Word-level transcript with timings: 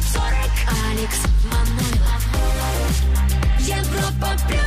ТОП 0.00 0.04
40 0.12 0.24
Алекс 0.90 1.16
Манойлов 1.44 2.22
Европа 3.58 4.36
Плюс 4.46 4.60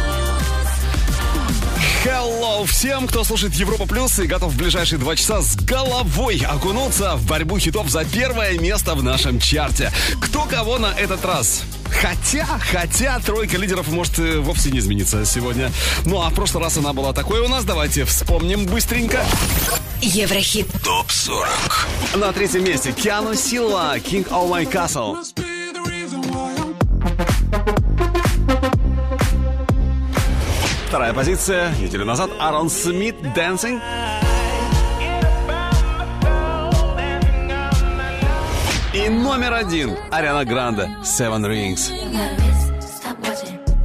Hello 2.04 2.66
всем, 2.66 3.08
кто 3.08 3.24
слушает 3.24 3.54
Европа 3.56 3.88
Плюс 3.88 4.20
и 4.20 4.28
готов 4.28 4.54
в 4.54 4.58
ближайшие 4.58 5.00
два 5.00 5.16
часа 5.16 5.42
с 5.42 5.56
головой 5.56 6.44
окунуться 6.48 7.16
в 7.16 7.26
борьбу 7.26 7.58
хитов 7.58 7.90
за 7.90 8.06
первое 8.06 8.60
место 8.60 8.96
в 8.96 9.04
нашем 9.04 9.40
чарте. 9.40 9.92
Кто 10.22 10.44
кого 10.46 10.78
на 10.78 10.94
этот 10.94 11.24
раз? 11.26 11.64
Хотя, 12.02 12.46
хотя 12.72 13.20
тройка 13.20 13.58
лидеров 13.58 13.88
может 13.90 14.20
э, 14.20 14.40
вовсе 14.40 14.72
не 14.72 14.80
измениться 14.80 15.26
сегодня. 15.26 15.72
Ну 16.06 16.22
а 16.22 16.30
в 16.30 16.34
прошлый 16.34 16.64
раз 16.64 16.78
она 16.78 16.94
была 16.94 17.14
такой 17.14 17.40
у 17.40 17.48
нас. 17.48 17.64
Давайте 17.64 18.06
вспомним 18.06 18.66
быстренько. 18.66 19.24
Еврохит 20.02 20.68
ТОП 20.84 21.10
40. 21.10 21.88
На 22.16 22.34
третьем 22.34 22.64
месте 22.64 22.92
Киану 22.92 23.36
Силва, 23.36 23.98
King 23.98 24.28
of 24.30 24.50
My 24.50 24.70
Castle. 24.70 25.18
Вторая 30.88 31.14
позиция. 31.14 31.74
Неделю 31.80 32.06
назад 32.06 32.30
Арон 32.40 32.70
Смит, 32.70 33.16
Dancing. 33.36 33.82
И 39.06 39.10
номер 39.10 39.54
один 39.54 39.98
Ариана 40.12 40.46
Гранде, 40.46 40.90
Seven 41.04 41.46
Rings. 41.46 41.92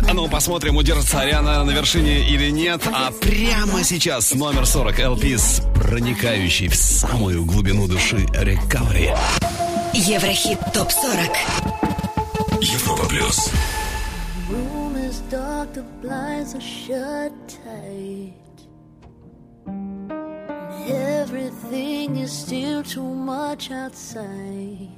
А 0.08 0.14
ну, 0.14 0.28
посмотрим, 0.28 0.76
удержится 0.76 1.20
Ариана 1.20 1.64
на 1.64 1.70
вершине 1.72 2.20
или 2.28 2.50
нет. 2.50 2.80
А 2.92 3.10
прямо 3.10 3.82
сейчас 3.82 4.32
номер 4.34 4.64
40 4.64 5.00
Элпис, 5.00 5.62
проникающий 5.74 6.68
в 6.68 6.76
самую 6.76 7.44
глубину 7.44 7.88
души 7.88 8.26
Recovery. 8.32 9.16
Еврохит 9.92 10.58
ТОП 10.72 10.90
40 10.92 11.18
Европа 12.62 13.08
Плюс. 13.08 13.50
room 14.50 14.96
is 14.96 15.20
dark, 15.30 15.72
the 15.74 15.84
blinds 16.00 16.54
are 16.54 16.60
shut 16.60 17.32
tight. 17.48 18.32
And 19.66 20.90
everything 20.90 22.16
is 22.16 22.32
still 22.32 22.82
too 22.82 23.14
much 23.14 23.70
outside. 23.70 24.97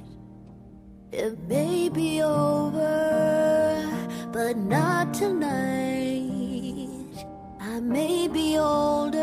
It 1.13 1.37
may 1.49 1.89
be 1.89 2.21
over, 2.21 3.85
but 4.31 4.55
not 4.55 5.13
tonight. 5.13 5.57
I 7.59 7.81
may 7.81 8.29
be 8.29 8.57
older, 8.57 9.19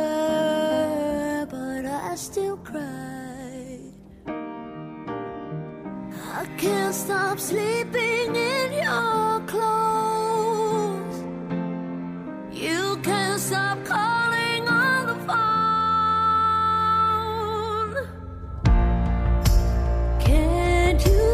but 1.51 1.87
I 1.87 2.15
still 2.17 2.59
cry. 2.59 3.79
I 4.27 6.45
can't 6.59 6.95
stop 6.95 7.41
sleeping 7.41 8.37
in 8.37 8.73
your 8.85 9.41
clothes. 9.47 11.25
You 12.53 12.99
can't 13.03 13.41
stop 13.41 13.83
calling 13.87 14.08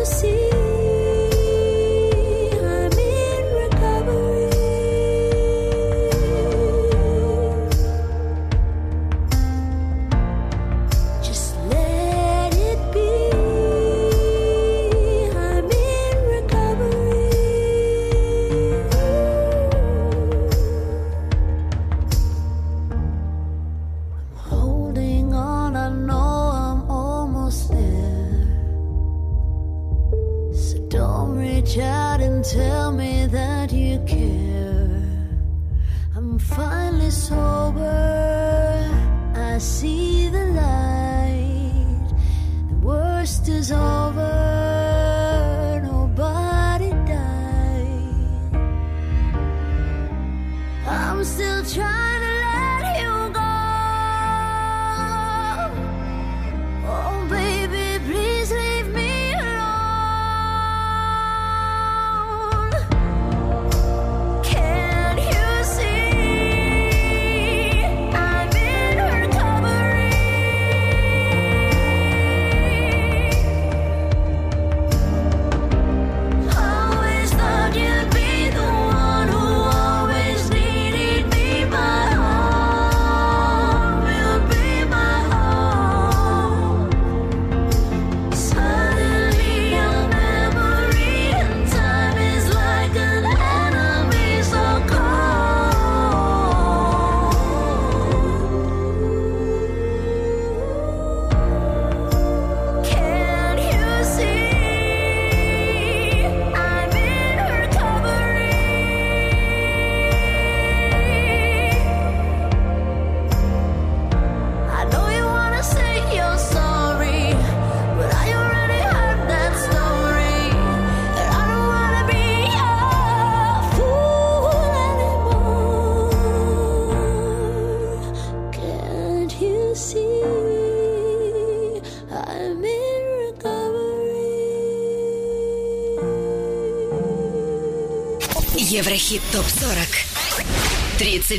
see? 0.04 0.63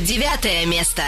39 0.00 0.66
место 0.66 1.02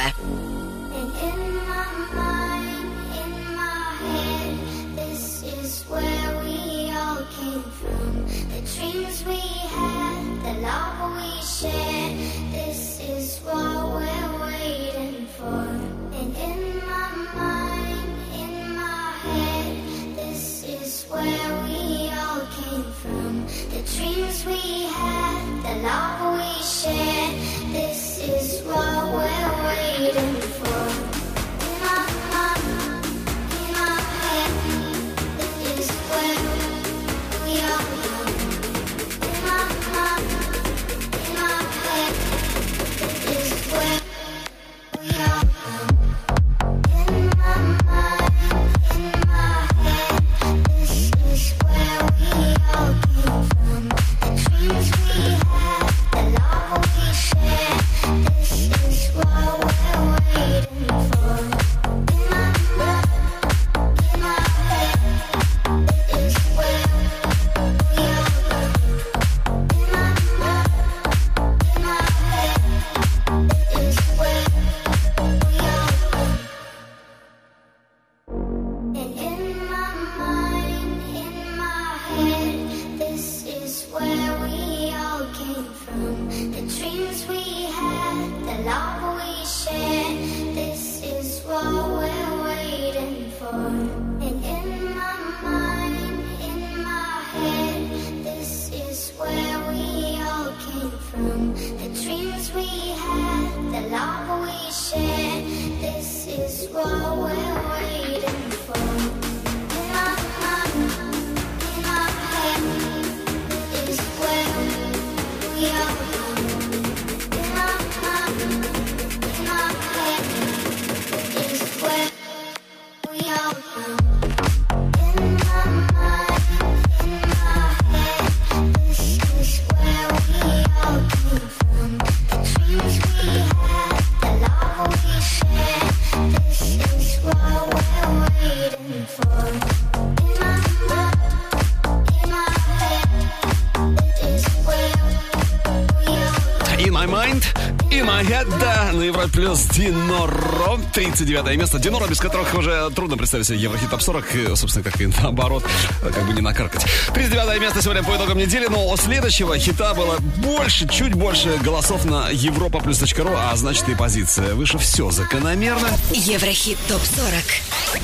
39 151.19 151.59
место. 151.59 151.81
Диноро, 151.81 152.07
без 152.07 152.21
которых 152.21 152.55
уже 152.55 152.91
трудно 152.91 153.17
представить 153.17 153.47
себе 153.49 153.59
Еврохит 153.59 153.91
Топ 153.91 154.01
40, 154.01 154.35
и, 154.37 154.55
собственно, 154.55 154.85
как 154.85 155.01
и 155.01 155.07
наоборот, 155.07 155.65
как 156.01 156.25
бы 156.25 156.33
не 156.33 156.41
накаркать. 156.41 156.87
39 157.13 157.61
место 157.61 157.83
сегодня 157.83 158.05
по 158.05 158.15
итогам 158.17 158.39
недели, 158.39 158.69
но 158.69 158.89
у 158.89 158.97
следующего 158.97 159.59
хита 159.59 159.95
было 159.95 160.19
больше, 160.37 160.87
чуть 160.87 161.15
больше 161.15 161.57
голосов 161.59 162.05
на 162.05 162.29
Европа 162.31 162.79
ру, 162.79 163.31
а 163.37 163.57
значит 163.57 163.89
и 163.89 163.97
позиция 163.97 164.55
выше 164.55 164.79
все 164.79 165.11
закономерно. 165.11 165.89
Еврохит 166.13 166.79
ТОП-40. 166.87 168.01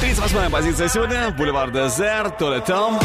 38 0.00 0.50
позиция 0.50 0.88
сегодня, 0.88 1.30
Бульвар 1.30 1.70
Дезер, 1.70 2.30
Толе 2.30 2.60
Том. 2.60 3.00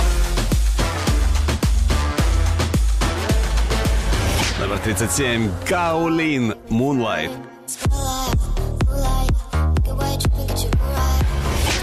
Номер 4.60 4.80
37, 4.80 5.52
Каулин, 5.68 6.56
Moonlight. 6.70 7.51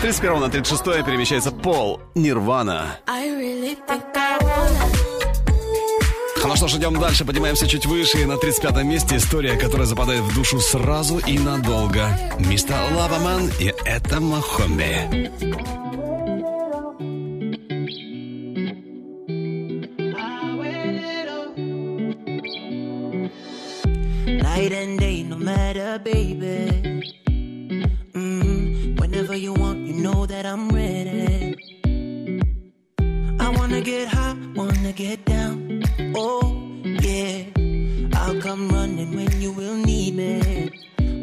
31 0.01 0.41
на 0.41 0.49
36 0.49 1.05
перемещается 1.05 1.51
Пол, 1.51 2.01
Нирвана. 2.15 2.99
Ну 6.45 6.57
что 6.57 6.69
ж, 6.69 6.77
идем 6.77 7.01
дальше, 7.01 7.25
поднимаемся 7.25 7.67
чуть 7.67 7.85
выше. 7.85 8.21
И 8.21 8.25
на 8.25 8.37
35 8.37 8.85
месте 8.85 9.17
история, 9.17 9.57
которая 9.57 9.87
западает 9.87 10.23
в 10.23 10.35
душу 10.35 10.61
сразу 10.61 11.19
и 11.19 11.37
надолго. 11.39 12.09
Мистер 12.39 12.77
Лаваман 12.97 13.51
и 13.59 13.75
это 13.85 14.21
Махомби. 14.21 15.31
Night 24.41 24.73
and 24.73 24.99
day, 24.99 25.25
no 25.25 25.37
matter, 25.37 25.99
baby. 26.05 26.88
Get 33.91 34.09
high, 34.09 34.37
wanna 34.55 34.93
get 34.93 35.25
down. 35.25 35.83
Oh, 36.15 36.43
yeah. 36.85 37.45
I'll 38.21 38.39
come 38.39 38.69
running 38.69 39.17
when 39.17 39.31
you 39.41 39.51
will 39.51 39.77
need 39.77 40.15
me. 40.15 40.71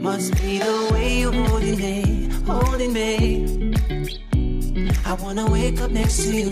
Must 0.08 0.34
be 0.42 0.58
the 0.58 0.90
way 0.92 1.20
you're 1.20 1.32
holding 1.32 1.78
me, 1.78 2.28
holding 2.48 2.92
me. 3.00 3.12
I 5.06 5.14
wanna 5.14 5.46
wake 5.58 5.80
up 5.80 5.92
next 5.92 6.18
to 6.24 6.32
you, 6.42 6.50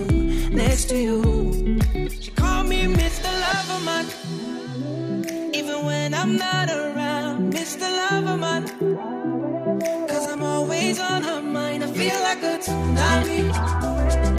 next 0.63 0.85
to 0.89 0.97
you. 1.07 1.17
She 2.21 2.29
call 2.41 2.63
me 2.63 2.79
Mr. 3.01 3.31
Loverman. 3.43 4.05
Even 5.55 5.77
when 5.83 6.13
I'm 6.13 6.37
not 6.37 6.69
around, 6.69 7.53
Mr. 7.53 7.87
Loverman. 7.99 8.63
Cause 10.09 10.27
I'm 10.31 10.43
always 10.43 10.99
on 10.99 11.23
her 11.23 11.41
mind. 11.41 11.83
I 11.83 11.87
feel 11.87 12.19
like 12.27 12.43
a 12.43 12.55
tsunami 12.63 14.32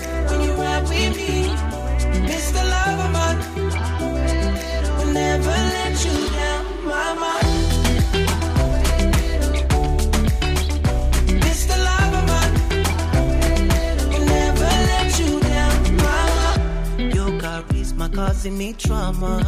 causing 18.44 18.58
me 18.58 18.74
trauma. 18.74 19.42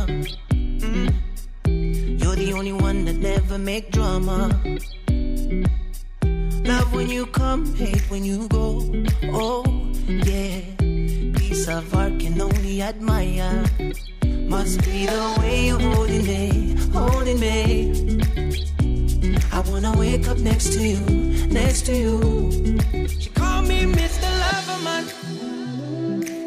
Mm. 0.51 1.15
You're 2.23 2.37
the 2.37 2.53
only 2.55 2.73
one 2.73 3.05
that 3.05 3.17
never 3.17 3.59
make 3.59 3.91
drama. 3.91 4.49
Love 6.65 6.93
when 6.95 7.11
you 7.11 7.27
come, 7.27 7.75
hate 7.75 8.11
when 8.11 8.25
you 8.25 8.49
go. 8.49 8.81
Oh, 9.25 9.65
yeah. 10.07 10.86
Piece 11.57 11.69
of 11.69 11.95
art 11.95 12.21
can 12.21 12.39
only 12.39 12.83
admire. 12.83 13.65
Must 14.27 14.79
be 14.85 15.07
the 15.07 15.37
way 15.41 15.69
you're 15.69 15.81
holding 15.81 16.27
me, 16.27 16.77
holding 16.93 17.41
me. 17.41 18.21
I 19.51 19.61
wanna 19.71 19.97
wake 19.97 20.29
up 20.29 20.37
next 20.37 20.75
to 20.75 20.87
you, 20.87 21.01
next 21.49 21.87
to 21.87 21.97
you. 21.97 22.21
She 23.09 23.31
call 23.31 23.63
me 23.63 23.85
Mr. 24.01 24.29
Loverman. 24.43 25.05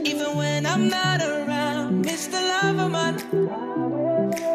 Even 0.06 0.38
when 0.38 0.68
I'm 0.68 0.88
not 0.89 1.24
around, 1.24 2.06
Mr. 2.06 2.38
Loverman. 2.51 3.16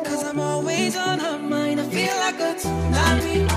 Cause 0.04 0.22
I'm 0.22 0.38
always 0.38 0.96
on 0.96 1.18
her 1.18 1.36
mind. 1.36 1.80
I 1.80 1.84
feel 1.96 2.16
like 2.24 2.38
a 2.38 2.54
tsunami 2.54 3.53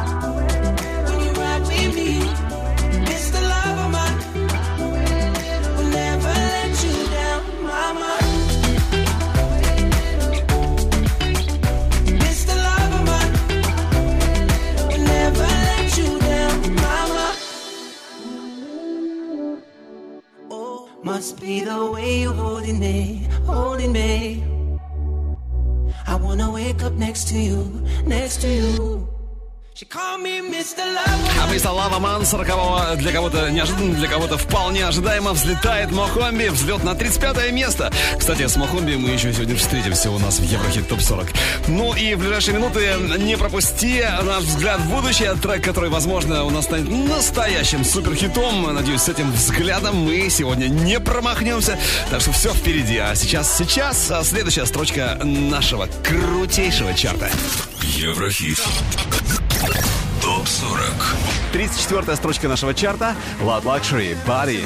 She 29.80 29.86
call 29.86 30.18
me 30.18 30.42
Mr. 30.42 30.80
Lover. 30.80 31.44
А 31.44 31.54
мистер 31.54 31.70
Лаваман 31.70 32.26
40 32.26 32.98
для 32.98 33.12
кого-то 33.12 33.52
неожиданно, 33.52 33.94
для 33.94 34.08
кого-то 34.08 34.36
вполне 34.36 34.84
ожидаемо 34.88 35.34
взлетает 35.34 35.92
Мохомби. 35.92 36.48
Взлет 36.48 36.84
на 36.84 36.96
35 36.96 37.52
место. 37.52 37.94
Кстати, 38.18 38.48
с 38.48 38.56
Мохомби 38.56 38.96
мы 38.96 39.12
еще 39.12 39.32
сегодня 39.32 39.56
встретимся 39.56 40.10
у 40.10 40.18
нас 40.18 40.40
в 40.40 40.44
Еврохит 40.44 40.88
Топ 40.88 41.00
40. 41.00 41.28
Ну 41.68 41.94
и 41.94 42.16
в 42.16 42.20
ближайшие 42.22 42.56
минуты 42.56 42.92
не 43.20 43.38
пропусти 43.38 44.04
наш 44.24 44.46
взгляд 44.46 44.80
в 44.80 44.90
будущее. 44.90 45.36
Трек, 45.36 45.64
который, 45.64 45.92
возможно, 45.92 46.44
у 46.46 46.50
нас 46.50 46.66
станет 46.66 46.90
настоящим 46.90 47.86
суперхитом. 47.86 48.74
Надеюсь, 48.74 49.02
с 49.02 49.10
этим 49.10 49.32
взглядом 49.32 49.96
мы 49.98 50.28
сегодня 50.32 50.70
не 50.70 51.00
промахнемся. 51.00 51.78
Так 52.10 52.22
что 52.22 52.32
все 52.32 52.52
впереди. 52.52 52.98
А 52.98 53.14
сейчас, 53.14 53.56
сейчас 53.56 54.10
а 54.10 54.24
следующая 54.24 54.66
строчка 54.66 55.20
нашего 55.24 55.88
крутейшего 56.04 56.96
чарта. 56.96 57.30
Еврохит. 57.84 58.58
Топ 60.22 60.48
40. 60.48 60.82
34 61.52 62.16
строчка 62.16 62.48
нашего 62.48 62.74
чарта 62.74 63.16
Loud 63.42 63.64
Luxury 63.64 64.18
Body. 64.26 64.64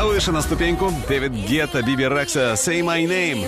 Выше 0.00 0.32
на 0.32 0.42
ступеньку 0.42 0.92
Дэвид 1.08 1.32
Гетта, 1.32 1.82
Биби 1.82 2.08
Рекса 2.08 2.54
Say 2.54 2.80
My 2.80 3.04
Name. 3.06 3.46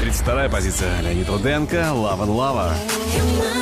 32 0.00 0.48
позиция 0.48 1.00
Леонид 1.00 1.28
Руденко 1.28 1.76
Love 1.76 2.20
and 2.20 2.36
Lava. 2.36 3.61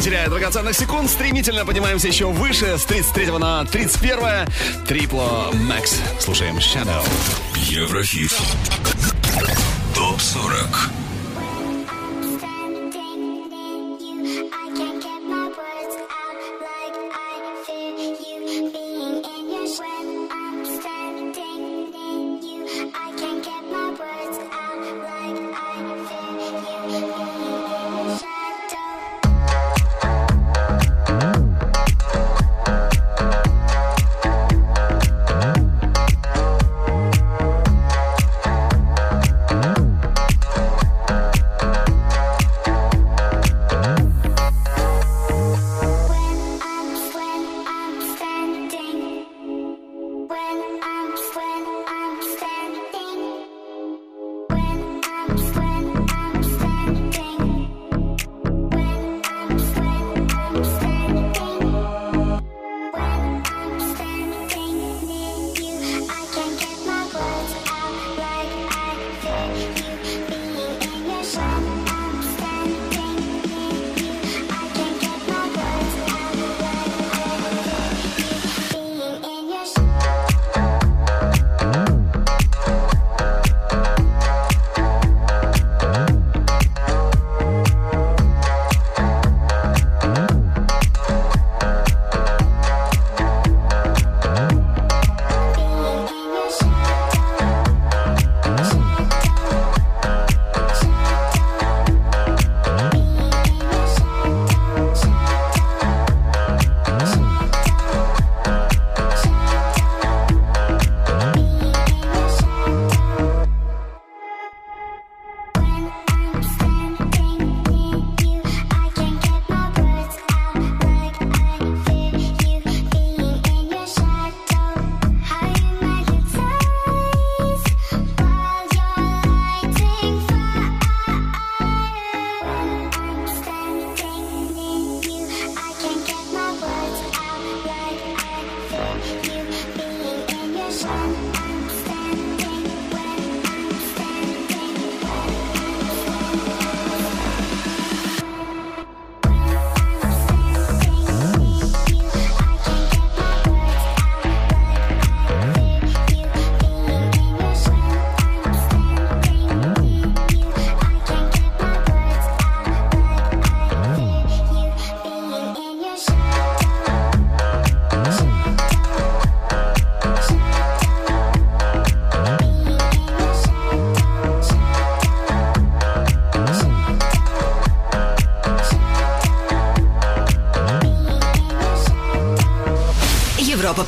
Не 0.00 0.04
теряя 0.04 0.30
драгоценных 0.30 0.74
секунд, 0.74 1.10
стремительно 1.10 1.66
поднимаемся 1.66 2.08
еще 2.08 2.24
выше 2.24 2.78
с 2.78 2.84
33 2.86 3.32
на 3.32 3.66
31 3.66 4.46
Трипло 4.86 5.50
Макс. 5.52 5.94
Слушаем 6.18 6.56
Shadow. 6.56 7.04
Еврохит. 7.54 8.32
Топ 9.94 10.18
40. 10.18 10.90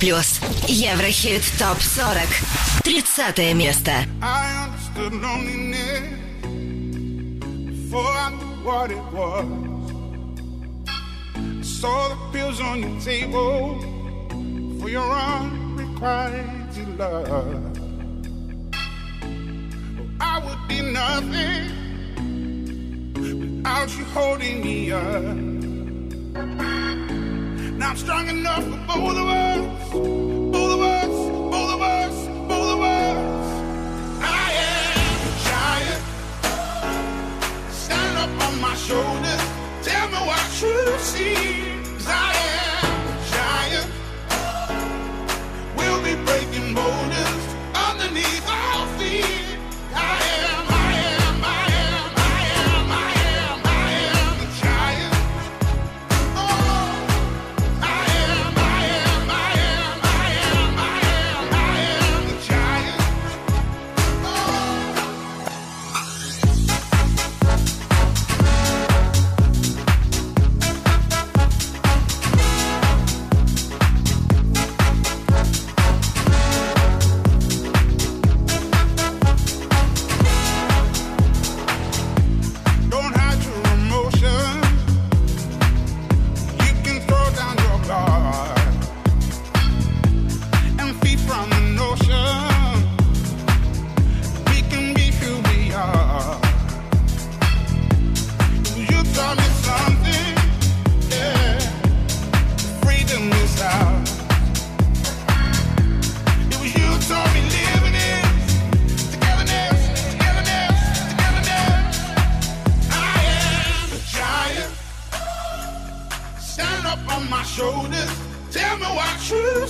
Плюс. 0.03 0.41
Еврохит 0.67 1.45
ТОП-40. 1.61 2.27
30 2.83 3.55
место. 3.55 3.93
I 4.21 4.67
understood 4.67 5.13
loneliness 5.15 6.03
before 7.69 8.11
I 8.11 8.31
knew 8.31 8.65
what 8.65 8.91
it 8.91 9.05
was. 9.13 9.47
I 11.37 11.63
saw 11.63 12.09
the 12.09 12.17
pills 12.33 12.61
on 12.61 12.81
your 12.81 13.01
table 13.01 13.79
for 14.81 14.89
your 14.91 15.09
unrequited 15.09 16.99
love. 16.99 17.63
I 20.21 20.41
would 20.45 20.69
be 20.69 20.81
nothing 20.83 21.71
without 23.15 23.97
you 23.97 24.05
holding 24.07 24.63
me 24.65 24.91
up. 24.91 25.52
I'm 27.93 27.99
strong 27.99 28.27
enough 28.27 28.65
for 28.65 28.97
both 28.97 29.19
of 29.19 29.29
us, 29.29 30.12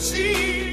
see. 0.02 0.71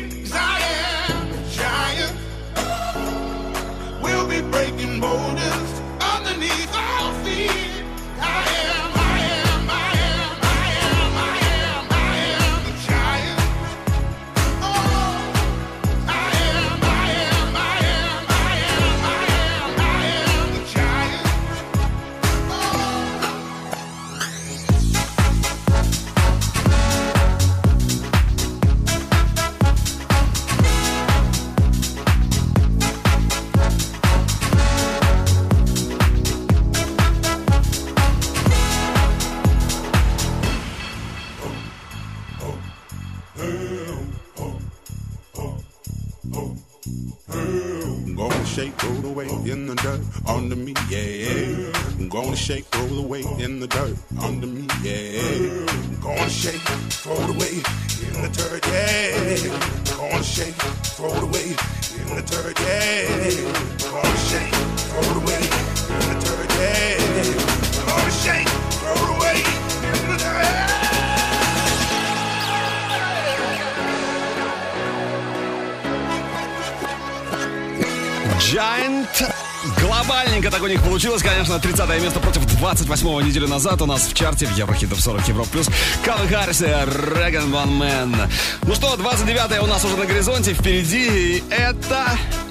28-го 83.09 83.21
неделю 83.21 83.47
назад 83.47 83.81
у 83.81 83.85
нас 83.85 84.07
в 84.07 84.13
чарте 84.13 84.45
в 84.45 84.55
Еврохитов 84.55 85.01
40 85.01 85.27
Евро 85.27 85.43
плюс 85.45 85.67
Калвин 86.05 86.29
Харрис 86.29 86.61
и 86.61 86.65
Реган 86.65 87.51
Ван 87.51 87.69
Мэн. 87.75 88.15
Ну 88.63 88.75
что, 88.75 88.95
29 88.95 89.63
у 89.63 89.65
нас 89.65 89.83
уже 89.83 89.97
на 89.97 90.05
горизонте, 90.05 90.53
впереди, 90.53 91.37
и 91.37 91.43
это 91.49 92.05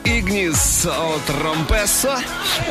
Игнис 0.04 0.86
от 0.86 1.30
Ромпессо. 1.42 2.18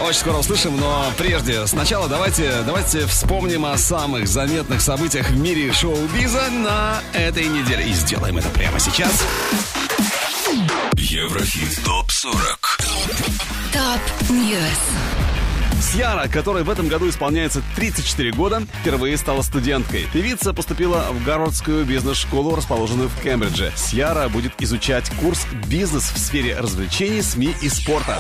Очень 0.06 0.20
скоро 0.20 0.38
услышим, 0.38 0.78
но 0.78 1.06
прежде, 1.18 1.66
сначала 1.68 2.08
давайте, 2.08 2.52
давайте 2.66 3.06
вспомним 3.06 3.66
о 3.66 3.78
самых 3.78 4.28
заметных 4.28 4.82
событиях 4.82 5.30
в 5.30 5.38
мире 5.38 5.72
шоу-биза 5.72 6.50
на 6.50 7.02
этой 7.14 7.48
неделе. 7.48 7.88
И 7.88 7.94
сделаем 7.94 8.38
это 8.38 8.50
прямо 8.50 8.80
сейчас. 8.80 9.24
Еврохит 10.96 11.84
ТОП-40. 11.86 12.58
Top 13.72 14.30
News. 14.30 14.97
Сьяра, 15.92 16.28
которой 16.28 16.64
в 16.64 16.70
этом 16.70 16.90
году 16.90 17.08
исполняется 17.08 17.64
34 17.78 18.32
года, 18.34 18.62
впервые 18.82 19.16
стала 19.16 19.42
студенткой. 19.42 20.06
Певица 20.12 20.54
поступила 20.54 21.08
в 21.12 21.24
Гарвардскую 21.24 21.86
бизнес-школу, 21.86 22.56
расположенную 22.56 23.08
в 23.08 23.22
Кембридже. 23.22 23.72
Сьяра 23.78 24.28
будет 24.28 24.52
изучать 24.60 25.10
курс 25.22 25.48
«Бизнес 25.68 26.12
в 26.12 26.18
сфере 26.18 26.60
развлечений, 26.60 27.22
СМИ 27.22 27.56
и 27.62 27.70
спорта». 27.70 28.20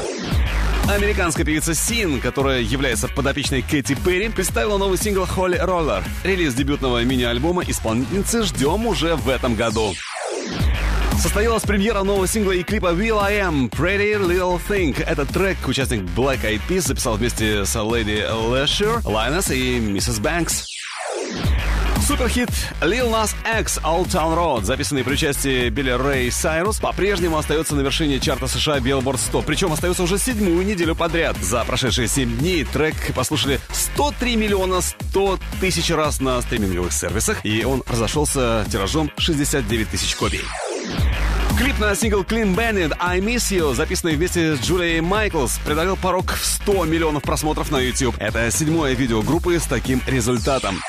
Американская 0.90 1.46
певица 1.46 1.76
Син, 1.76 2.22
которая 2.22 2.62
является 2.62 3.10
подопечной 3.10 3.62
Кэти 3.62 3.96
Перри, 3.96 4.30
представила 4.30 4.78
новый 4.78 4.98
сингл 4.98 5.26
«Holy 5.26 5.58
Roller». 5.58 6.06
Релиз 6.24 6.54
дебютного 6.54 7.04
мини-альбома 7.04 7.64
исполнительницы 7.68 8.44
ждем 8.44 8.88
уже 8.88 9.18
в 9.18 9.28
этом 9.28 9.56
году. 9.56 9.94
Состоялась 11.18 11.64
премьера 11.64 12.04
нового 12.04 12.28
сингла 12.28 12.52
и 12.52 12.64
клипа 12.64 12.94
Will 12.94 13.20
I 13.20 13.40
Am 13.40 13.70
Pretty 13.70 14.20
Little 14.20 14.62
Thing. 14.70 15.04
Этот 15.04 15.30
трек 15.30 15.58
участник 15.68 16.02
Black 16.16 16.42
Eyed 16.44 16.62
Peas 16.70 16.82
записал 16.82 17.18
вместе 17.18 17.66
с 17.66 17.76
Lady 17.76 18.24
Leisure, 18.30 19.02
Linus 19.04 19.54
и 19.54 19.80
Mrs. 19.80 20.22
Banks. 20.22 20.64
Суперхит 22.08 22.50
Lil 22.80 23.12
Nas 23.12 23.36
X 23.60 23.80
Old 23.84 24.08
Town 24.08 24.38
Road, 24.38 24.64
записанный 24.64 25.04
при 25.04 25.14
участии 25.14 25.68
Билли 25.68 25.90
Рэй 25.90 26.32
Сайрус, 26.32 26.80
по-прежнему 26.80 27.38
остается 27.38 27.76
на 27.76 27.82
вершине 27.82 28.20
чарта 28.22 28.48
США 28.48 28.78
Billboard 28.78 29.18
100, 29.18 29.42
причем 29.42 29.74
остается 29.74 30.04
уже 30.04 30.18
седьмую 30.18 30.66
неделю 30.66 30.96
подряд. 30.96 31.36
За 31.42 31.66
прошедшие 31.66 32.08
7 32.08 32.38
дней 32.38 32.64
трек 32.64 32.96
послушали 33.14 33.60
103 33.74 34.38
миллиона 34.38 34.80
100 34.80 35.40
тысяч 35.60 35.90
раз 35.92 36.22
на 36.22 36.42
стриминговых 36.42 36.94
сервисах, 36.94 37.44
и 37.44 37.66
он 37.66 37.84
разошелся 37.88 38.66
тиражом 38.72 39.12
69 39.18 39.90
тысяч 39.90 40.16
копий. 40.16 40.42
Клип 41.58 41.80
на 41.80 41.96
сингл 41.96 42.22
Clean 42.22 42.56
Bandit 42.56 42.96
I 43.00 43.20
Miss 43.20 43.52
You, 43.52 43.74
записанный 43.74 44.16
вместе 44.16 44.56
с 44.56 44.60
Джулией 44.60 45.02
Майклс, 45.02 45.58
преодолел 45.66 45.96
порог 45.98 46.34
в 46.34 46.46
100 46.46 46.86
миллионов 46.86 47.24
просмотров 47.24 47.72
на 47.72 47.78
YouTube. 47.78 48.16
Это 48.20 48.52
седьмое 48.52 48.94
видео 48.94 49.24
группы 49.24 49.60
с 49.60 49.64
таким 49.64 50.00
результатом. 50.06 50.80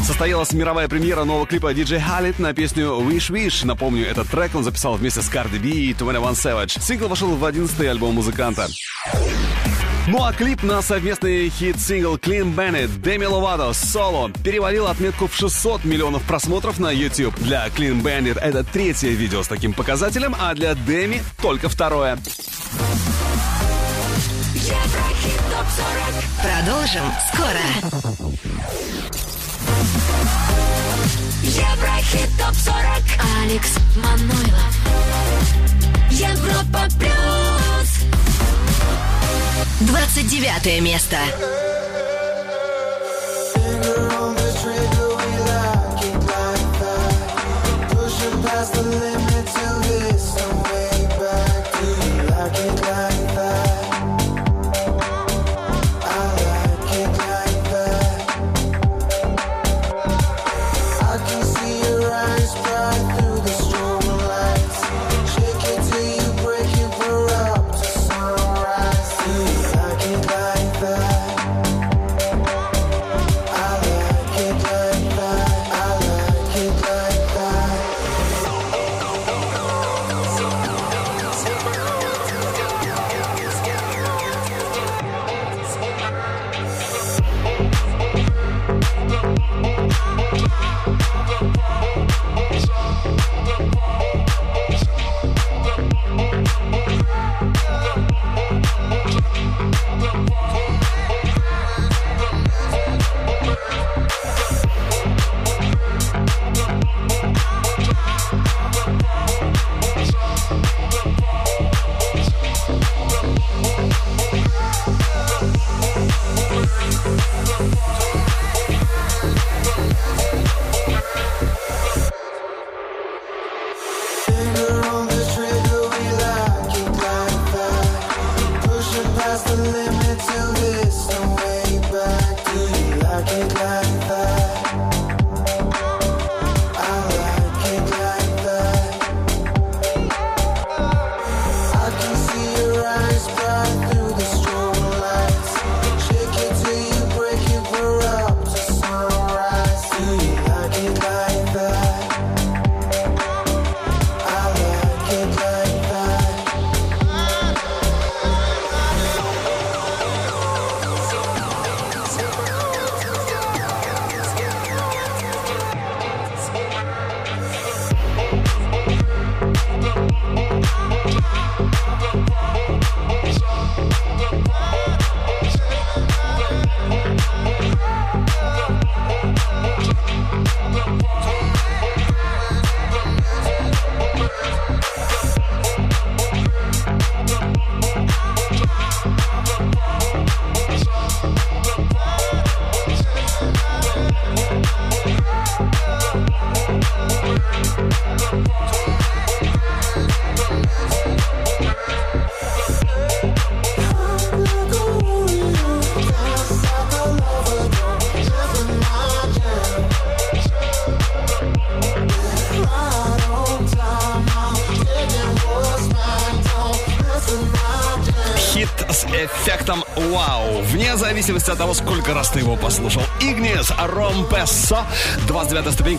Состоялась 0.00 0.52
мировая 0.52 0.86
премьера 0.86 1.24
нового 1.24 1.44
клипа 1.44 1.72
DJ 1.72 2.00
Khaled 2.00 2.36
на 2.38 2.54
песню 2.54 2.86
Wish 3.00 3.32
Wish. 3.32 3.66
Напомню, 3.66 4.06
этот 4.06 4.28
трек 4.28 4.54
он 4.54 4.62
записал 4.62 4.94
вместе 4.94 5.22
с 5.22 5.28
Cardi 5.28 5.58
B 5.58 5.68
и 5.70 5.92
21 5.94 6.30
Savage. 6.34 6.80
Сингл 6.80 7.08
вошел 7.08 7.34
в 7.34 7.44
11 7.44 7.80
альбом 7.80 8.14
музыканта. 8.14 8.68
Ну 10.06 10.22
а 10.22 10.34
клип 10.34 10.62
на 10.62 10.82
совместный 10.82 11.48
хит-сингл 11.48 12.16
Clean 12.16 12.54
Bandit 12.54 13.00
Деми 13.00 13.24
Ловато 13.24 13.72
«Соло» 13.72 14.30
перевалил 14.44 14.86
отметку 14.86 15.28
в 15.28 15.34
600 15.34 15.84
миллионов 15.84 16.22
просмотров 16.24 16.78
на 16.78 16.90
YouTube. 16.90 17.34
Для 17.38 17.66
Clean 17.68 18.02
Bandit 18.02 18.38
это 18.38 18.64
третье 18.64 19.08
видео 19.08 19.42
с 19.42 19.48
таким 19.48 19.72
показателем, 19.72 20.36
а 20.38 20.54
для 20.54 20.74
Деми 20.74 21.22
только 21.40 21.70
второе. 21.70 22.18
Еврохит 24.54 25.40
ТОП-40. 25.50 26.24
Продолжим 26.42 27.12
скоро. 27.32 27.64
Еврохит 31.42 32.28
ТОП-40. 32.38 33.04
Алекс 33.42 33.78
Манойлов. 33.96 34.74
Европа 36.10 36.88
Плюс. 36.98 37.53
29 39.80 40.80
место. 40.80 41.18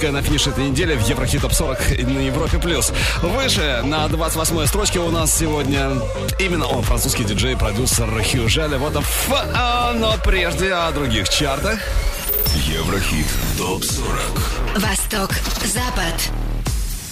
29 0.06 0.12
ступенька 0.12 0.12
на 0.12 0.22
финише 0.22 0.50
этой 0.50 0.70
недели 0.70 0.96
в 0.96 1.08
Еврохит 1.08 1.42
Топ 1.42 1.54
40 1.54 1.80
на 2.00 2.20
Европе+. 2.20 2.58
плюс. 2.60 2.92
Выше, 3.22 3.82
на 3.84 4.08
28 4.08 4.66
строчке 4.68 5.00
у 5.00 5.10
нас 5.10 5.36
сегодня 5.36 5.92
именно 6.40 6.68
он, 6.68 6.84
французский 6.84 7.24
диджей, 7.24 7.56
продюсер 7.58 8.08
Хью 8.24 8.48
Желли. 8.48 8.78
Вот 8.78 8.94
а, 9.54 9.94
но 9.94 10.16
прежде 10.24 10.74
о 10.74 10.92
других 10.92 11.30
чартах. 11.30 11.80
Еврохит 12.56 13.26
ТОП-40. 13.58 14.80
Восток, 14.80 15.32
Запад. 15.66 16.32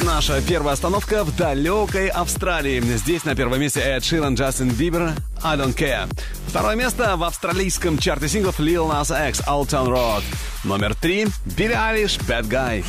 Наша 0.02 0.42
первая 0.42 0.74
остановка 0.74 1.24
в 1.24 1.36
далекой 1.36 2.08
Австралии. 2.10 2.82
Здесь 2.82 3.24
на 3.26 3.36
первом 3.36 3.60
месте 3.60 3.80
Эд 3.80 4.04
Ширан, 4.04 4.36
Джастин 4.36 4.70
Бибер, 4.70 5.14
I 5.44 5.58
Don't 5.58 5.76
Care. 5.76 6.10
Второе 6.48 6.76
место 6.76 7.16
в 7.16 7.24
австралийском 7.24 7.98
чарте 7.98 8.28
синглов 8.28 8.60
Lil 8.60 8.90
Nas 8.90 9.30
X, 9.30 9.42
Old 9.48 9.70
Town 9.70 9.88
Road. 9.88 10.24
Номер 10.64 10.96
три 10.96 11.28
Билли 11.58 11.74
Айлиш, 11.74 12.18
Bad 12.20 12.44
Guy. 12.44 12.86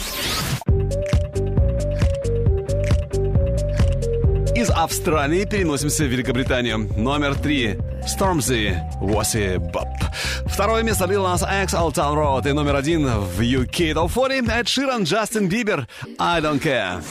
Из 4.55 4.71
Австралии 4.71 5.45
переносимся 5.45 6.05
в 6.05 6.07
Великобританию. 6.07 6.89
Номер 6.97 7.35
три 7.35 7.77
Stormzy, 8.07 8.79
Vossi 9.01 9.57
Bop. 9.57 9.89
Второе 10.47 10.85
место 10.85 11.07
Lil 11.07 11.25
Nas 11.25 11.43
X, 11.65 11.75
Old 11.75 11.95
Town 11.95 12.15
Road. 12.15 12.49
И 12.49 12.53
номер 12.53 12.77
один 12.77 13.09
в 13.09 13.41
UK 13.41 13.93
Top 13.95 14.09
40 14.09 14.49
Эд 14.49 14.69
Ширан, 14.69 15.03
Джастин 15.03 15.49
Бибер, 15.49 15.89
I 16.21 16.41
Don't 16.41 16.63
Care. 16.63 17.03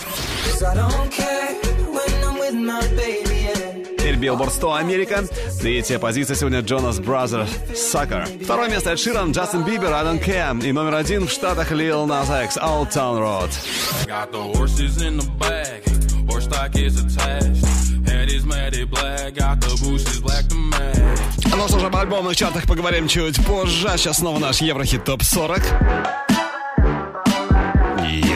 Теперь 2.82 3.32
Billboard 4.23 4.51
100 4.51 4.73
Америка. 4.75 5.25
Третья 5.59 5.99
позиция 5.99 6.38
сегодня 6.38 6.62
Jonas 6.62 6.97
Brothers 6.99 7.45
Sucker. 7.73 8.25
Второе 8.41 8.69
место 8.69 8.91
Эд 8.91 8.99
Ширан, 8.99 9.33
Джастин 9.33 9.63
Бибер, 9.63 9.91
I 9.91 10.05
Don't 10.05 10.23
Care. 10.23 10.65
И 10.65 10.71
номер 10.71 10.95
один 10.95 11.27
в 11.27 11.29
Штатах 11.29 11.73
Lil 11.73 12.07
Nas 12.07 12.45
X, 12.45 12.55
Old 12.55 12.89
Town 12.89 13.19
Road. 13.19 13.49
Got 14.07 14.31
the 14.31 14.41
horses 14.57 15.01
in 15.01 15.17
the 15.17 15.29
bag, 15.38 15.83
horse 16.25 16.45
stock 16.45 16.73
is 16.75 17.03
attached. 17.03 17.65
Head 18.07 18.29
is 18.29 18.45
matted 18.45 18.89
black, 18.89 19.33
got 19.33 19.59
the 19.59 19.75
bushes 19.83 20.21
black 20.21 20.47
to 20.47 20.55
match. 20.55 21.55
Ну 21.57 21.67
что 21.67 21.79
же, 21.79 21.88
об 21.88 21.95
альбомных 21.97 22.38
чартах 22.38 22.65
поговорим 22.65 23.09
чуть 23.09 23.45
позже. 23.45 23.89
А 23.89 23.97
сейчас 23.97 24.19
снова 24.19 24.39
наш 24.39 24.62
Еврохит 24.62 25.03
ТОП 25.03 25.21
40. 25.21 25.62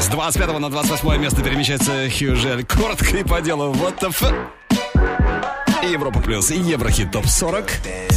С 0.02 0.08
25 0.10 0.60
на 0.60 0.70
28 0.70 1.18
место 1.22 1.42
перемещается 1.42 2.10
Хьюжель. 2.10 2.66
Коротко 2.66 3.18
и 3.18 3.24
по 3.24 3.40
делу. 3.40 3.72
Вот 3.72 3.96
the 4.04 4.10
f... 4.10 4.34
Европа 5.84 6.20
плюс 6.20 6.52
и 6.52 6.58
Еврохит 6.58 7.12
топ 7.12 7.26
40. 7.26 8.17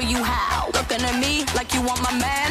Show 0.00 0.08
you 0.08 0.22
how. 0.22 0.66
Looking 0.74 1.02
at 1.02 1.18
me 1.20 1.44
like 1.54 1.74
you 1.74 1.82
want 1.82 2.02
my 2.02 2.12
man. 2.18 2.47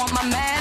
Want 0.00 0.14
my 0.14 0.26
man. 0.30 0.59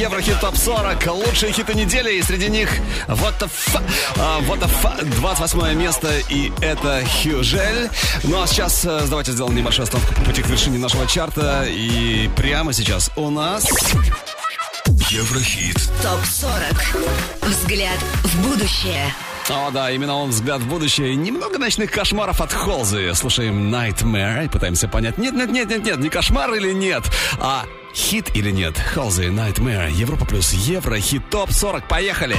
Еврохит 0.00 0.40
топ 0.40 0.56
40, 0.56 1.06
лучшие 1.08 1.52
хиты 1.52 1.74
недели, 1.74 2.14
и 2.14 2.22
среди 2.22 2.48
них 2.48 2.70
What 3.06 3.38
the 3.38 3.44
f... 3.44 3.76
а, 4.16 4.40
What 4.40 4.60
the 4.60 4.64
f... 4.64 5.04
28 5.20 5.78
место, 5.78 6.08
и 6.30 6.50
это 6.62 7.04
Хьюжель. 7.04 7.90
Ну 8.22 8.40
а 8.40 8.46
сейчас 8.46 8.82
э, 8.86 9.02
давайте 9.10 9.32
сделаем 9.32 9.54
небольшую 9.54 9.84
остановку 9.84 10.14
по 10.14 10.22
пути 10.22 10.40
к 10.40 10.46
вершине 10.46 10.78
нашего 10.78 11.06
чарта, 11.06 11.66
и 11.68 12.30
прямо 12.34 12.72
сейчас 12.72 13.10
у 13.14 13.28
нас... 13.28 13.68
Еврохит. 15.10 15.76
ТОП 16.02 16.24
40. 16.24 17.50
Взгляд 17.50 17.98
в 18.24 18.48
будущее. 18.48 19.12
О, 19.50 19.70
да, 19.70 19.90
именно 19.90 20.16
он 20.16 20.30
взгляд 20.30 20.62
в 20.62 20.66
будущее. 20.66 21.14
Немного 21.14 21.58
ночных 21.58 21.90
кошмаров 21.90 22.40
от 22.40 22.54
Холзы. 22.54 23.14
Слушаем 23.14 23.74
Nightmare 23.74 24.46
и 24.46 24.48
пытаемся 24.48 24.88
понять, 24.88 25.18
нет, 25.18 25.34
нет, 25.34 25.50
нет, 25.50 25.68
нет, 25.68 25.84
нет, 25.84 25.98
не 25.98 26.08
кошмар 26.08 26.54
или 26.54 26.72
нет, 26.72 27.02
а 27.38 27.66
Хит 27.94 28.30
или 28.34 28.50
нет? 28.50 28.74
Halsey 28.94 29.30
Nightmare. 29.30 29.90
Европа 29.92 30.24
плюс 30.24 30.52
Евро. 30.52 30.98
Хит 30.98 31.22
топ 31.30 31.50
40. 31.50 31.86
Поехали! 31.88 32.36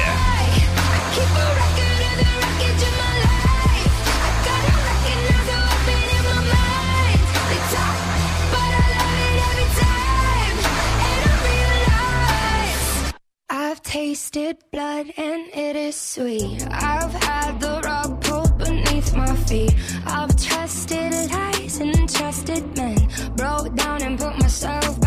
Tasted 13.91 14.57
blood 14.71 15.07
and 15.17 15.49
it 15.53 15.75
is 15.75 15.97
sweet. 15.97 16.65
I've 16.71 17.11
had 17.11 17.59
the 17.59 17.81
rug 17.83 18.21
pulled 18.21 18.57
beneath 18.57 19.13
my 19.13 19.35
feet. 19.35 19.75
I've 20.05 20.33
trusted 20.41 21.11
lies 21.29 21.77
and 21.81 22.09
trusted 22.09 22.77
men. 22.77 23.09
Broke 23.35 23.75
down 23.75 24.01
and 24.01 24.17
put 24.17 24.37
myself 24.39 25.00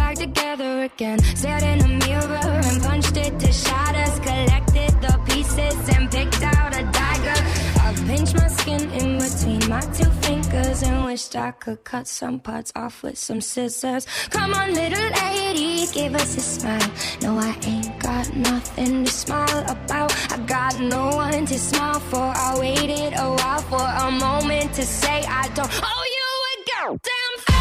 again. 0.95 1.19
Stared 1.37 1.63
in 1.63 1.79
the 1.79 2.07
mirror 2.07 2.51
and 2.69 2.83
punched 2.83 3.17
it 3.17 3.39
to 3.41 3.53
shatters. 3.53 4.19
Collected 4.21 4.93
the 5.03 5.15
pieces 5.27 5.89
and 5.95 6.11
picked 6.11 6.43
out 6.43 6.73
a 6.77 6.83
dagger. 6.99 7.41
I've 7.85 8.01
pinched 8.07 8.35
my 8.35 8.49
skin 8.49 8.83
in 9.01 9.19
between 9.19 9.63
my 9.69 9.81
two 9.99 10.11
fingers 10.27 10.83
and 10.83 11.05
wished 11.05 11.37
I 11.37 11.51
could 11.53 11.83
cut 11.85 12.07
some 12.07 12.39
parts 12.41 12.73
off 12.77 13.03
with 13.03 13.19
some 13.19 13.41
scissors. 13.41 14.07
Come 14.31 14.55
on, 14.55 14.75
little 14.75 15.11
lady, 15.23 15.87
give 15.93 16.15
us 16.15 16.37
a 16.37 16.41
smile. 16.41 16.91
No, 17.23 17.39
I 17.39 17.57
ain't 17.67 17.99
got 17.99 18.35
nothing 18.37 19.05
to 19.05 19.13
smile 19.13 19.65
about. 19.69 20.11
I 20.33 20.39
got 20.47 20.79
no 20.81 21.17
one 21.17 21.47
to 21.47 21.59
smile 21.59 22.01
for. 22.11 22.33
I 22.47 22.57
waited 22.59 23.13
a 23.15 23.29
while 23.39 23.63
for 23.71 23.87
a 24.07 24.11
moment 24.11 24.75
to 24.75 24.83
say 24.83 25.25
I 25.27 25.49
don't 25.55 25.71
owe 25.83 26.07
you 26.17 26.29
a 26.51 26.55
goddamn 26.71 27.54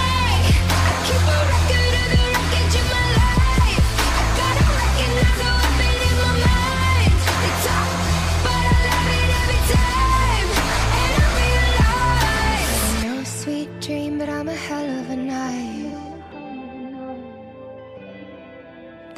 but 14.25 14.31
I'm 14.31 14.47
a 14.47 14.55
hell 14.55 14.89
of 14.99 15.09
a 15.09 15.17
night. 15.17 15.91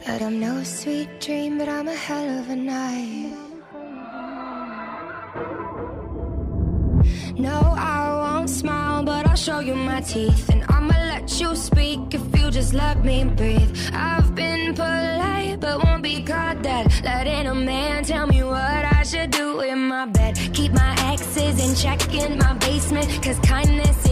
That 0.04 0.20
I'm 0.24 0.40
no 0.40 0.64
sweet 0.64 1.10
dream, 1.20 1.60
but 1.60 1.70
I'm 1.70 1.88
a 1.88 1.94
hell 1.94 2.28
of 2.40 2.50
a 2.50 2.56
night. 2.56 3.34
No, 7.38 7.60
I 7.78 8.00
won't 8.22 8.50
smile, 8.50 9.04
but 9.04 9.28
I'll 9.28 9.36
show 9.36 9.60
you 9.60 9.76
my 9.76 10.02
teeth. 10.02 10.50
And 10.50 10.64
I'ma 10.70 10.98
let 11.14 11.40
you 11.40 11.56
speak 11.56 12.00
if 12.18 12.24
you 12.40 12.50
just 12.50 12.74
let 12.74 13.06
me 13.06 13.26
breathe. 13.26 13.74
I've 13.94 14.34
been 14.34 14.74
polite, 14.74 15.60
but 15.60 15.84
won't 15.84 16.02
be 16.02 16.24
caught 16.24 16.64
dead. 16.64 16.86
Letting 17.04 17.46
a 17.46 17.54
man 17.54 18.04
tell 18.06 18.26
me 18.26 18.42
what 18.42 18.84
I 18.98 19.04
should 19.04 19.30
do 19.30 19.60
in 19.60 19.80
my 19.88 20.08
bed. 20.08 20.34
Keep 20.54 20.72
my 20.72 20.96
exes 21.12 21.56
in 21.64 21.76
check 21.76 22.02
in 22.12 22.40
my 22.40 22.54
basement. 22.54 23.08
Cause 23.22 23.38
kindness 23.40 24.05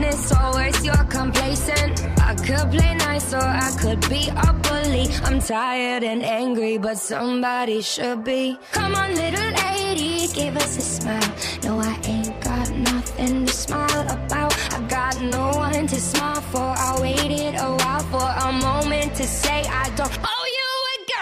weakness, 0.00 0.32
worse, 0.32 0.84
you're 0.84 1.04
complacent. 1.04 2.20
I 2.20 2.34
could 2.34 2.70
play 2.70 2.94
nice, 2.94 3.32
or 3.32 3.42
I 3.42 3.70
could 3.80 4.00
be 4.08 4.28
a 4.28 4.52
bully. 4.52 5.06
I'm 5.24 5.40
tired 5.40 6.02
and 6.04 6.22
angry, 6.22 6.78
but 6.78 6.96
somebody 6.98 7.82
should 7.82 8.24
be. 8.24 8.58
Come 8.72 8.94
on, 8.94 9.14
little 9.14 9.50
lady, 9.64 10.28
give 10.32 10.56
us 10.56 10.78
a 10.78 10.82
smile. 10.82 11.34
No, 11.64 11.80
I 11.80 11.98
ain't 12.04 12.40
got 12.40 12.70
nothing 12.70 13.46
to 13.46 13.52
smile 13.52 14.02
about. 14.08 14.52
I 14.72 14.80
got 14.88 15.20
no 15.20 15.50
one 15.56 15.86
to 15.86 16.00
smile 16.00 16.40
for. 16.52 16.74
I 16.88 16.98
waited 17.00 17.54
a 17.56 17.70
while 17.80 18.04
for 18.12 18.48
a 18.48 18.52
moment 18.52 19.14
to 19.16 19.24
say 19.24 19.62
I 19.64 19.90
don't 19.96 20.18
owe 20.22 20.46
you 20.46 20.70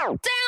a 0.07 0.17
thing. 0.17 0.48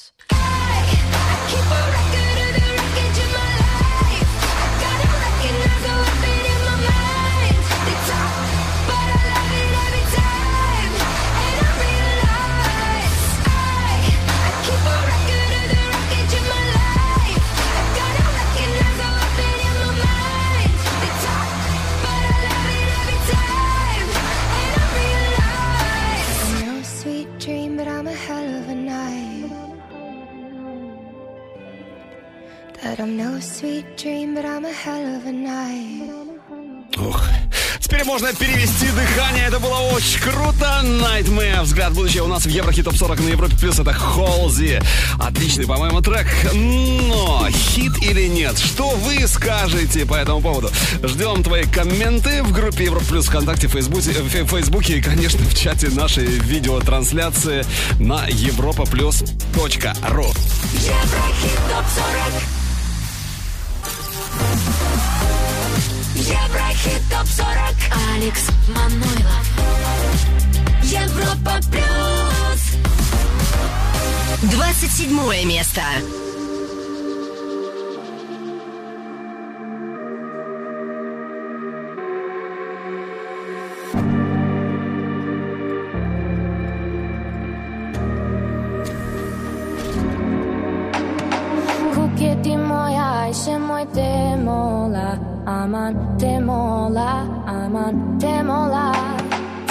Ух. 36.97 37.23
Теперь 37.79 38.03
можно 38.03 38.33
перевести 38.33 38.87
дыхание. 38.87 39.47
Это 39.47 39.59
было 39.59 39.77
очень 39.93 40.19
круто. 40.19 40.81
Nightmare. 40.83 41.61
Взгляд 41.61 41.91
в 41.91 41.95
будущее 41.95 42.23
у 42.23 42.27
нас 42.27 42.45
в 42.45 42.49
Еврохит 42.49 42.85
Топ 42.85 42.95
40 42.95 43.19
на 43.21 43.27
Европе 43.29 43.55
Плюс. 43.57 43.79
Это 43.79 43.93
Холзи. 43.93 44.81
Отличный, 45.19 45.65
по-моему, 45.65 46.01
трек. 46.01 46.27
Но 46.53 47.47
хит 47.49 47.93
или 48.01 48.27
нет? 48.27 48.57
Что 48.57 48.89
вы 48.89 49.25
скажете 49.27 50.05
по 50.05 50.15
этому 50.15 50.41
поводу? 50.41 50.69
Ждем 51.01 51.43
твои 51.43 51.63
комменты 51.63 52.43
в 52.43 52.51
группе 52.51 52.85
Европа 52.85 53.05
Плюс 53.05 53.27
ВКонтакте, 53.27 53.67
в 53.67 53.71
Фейсбуке, 53.71 54.11
в 54.21 54.47
Фейсбуке 54.47 54.97
и, 54.97 55.01
конечно, 55.01 55.39
в 55.45 55.53
чате 55.53 55.87
нашей 55.89 56.25
видеотрансляции 56.25 57.65
на 57.99 58.27
europaplus.ru. 58.29 60.27
Еврохит 60.73 61.59
топ 61.69 61.85
40. 61.95 62.60
Еврохит 66.31 67.01
топ 67.09 67.27
40. 67.27 67.47
Алекс 68.15 68.47
Манойлов. 68.69 69.45
Европа 70.83 71.59
плюс. 71.69 72.61
27 74.43 75.45
место. 75.45 75.81
Kuketi 91.95 92.57
moja 92.57 93.27
ishe 93.31 93.57
moj 93.59 93.85
te 93.93 94.10
Aman 95.45 96.17
demola, 96.19 97.25
Aman 97.47 98.19
demola. 98.19 98.93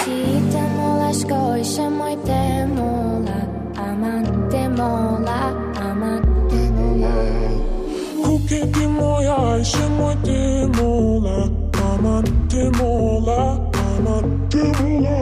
Ti 0.03 0.17
demolaš 0.51 1.23
koji 1.29 1.63
še 1.63 1.89
moj 1.89 2.15
demola, 2.25 3.37
I'm 3.77 4.03
on 4.03 4.49
demola, 4.51 5.39
I'm 5.79 6.03
demola. 6.51 7.13
Kuke 8.23 8.59
ti 8.73 8.87
moja 8.87 9.37
i 9.59 9.63
še 9.63 9.87
moj 9.95 10.15
demola, 10.25 11.47
Aman 11.87 12.25
demola, 12.51 13.39
Aman 13.71 14.49
demola. 14.51 15.17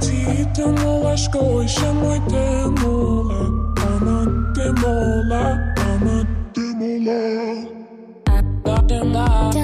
Ti 0.00 0.46
demolaš 0.56 1.28
koji 1.34 1.68
še 1.68 1.92
moj 1.98 2.20
demola, 2.30 3.42
Aman 3.90 4.54
demola, 4.54 5.42
Aman 5.90 6.26
demola. 6.54 7.20
I'm 8.26 8.62
on 8.66 8.86
demola. 8.86 9.63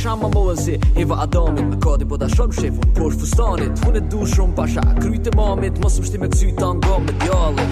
isha 0.00 0.16
më 0.16 0.30
mbohë 0.32 0.54
zi 0.56 0.74
Heva 0.96 1.20
Adamin 1.24 1.70
Më 1.70 1.78
kodi 1.84 2.06
po 2.08 2.16
ta 2.20 2.28
shumë 2.32 2.56
shefun. 2.56 2.92
Por 2.96 3.12
fustanit 3.20 3.84
Unë 3.88 4.00
e 4.00 4.04
du 4.12 4.24
shumë 4.32 4.56
pasha. 4.56 4.84
Kryt 5.00 5.28
e 5.28 5.34
mamit 5.36 5.80
Mos 5.82 5.98
më 6.00 6.08
shti 6.08 6.22
me 6.22 6.30
kësy 6.32 6.52
të 6.58 6.72
nga 6.80 6.98
me 7.04 7.16
djallin 7.22 7.70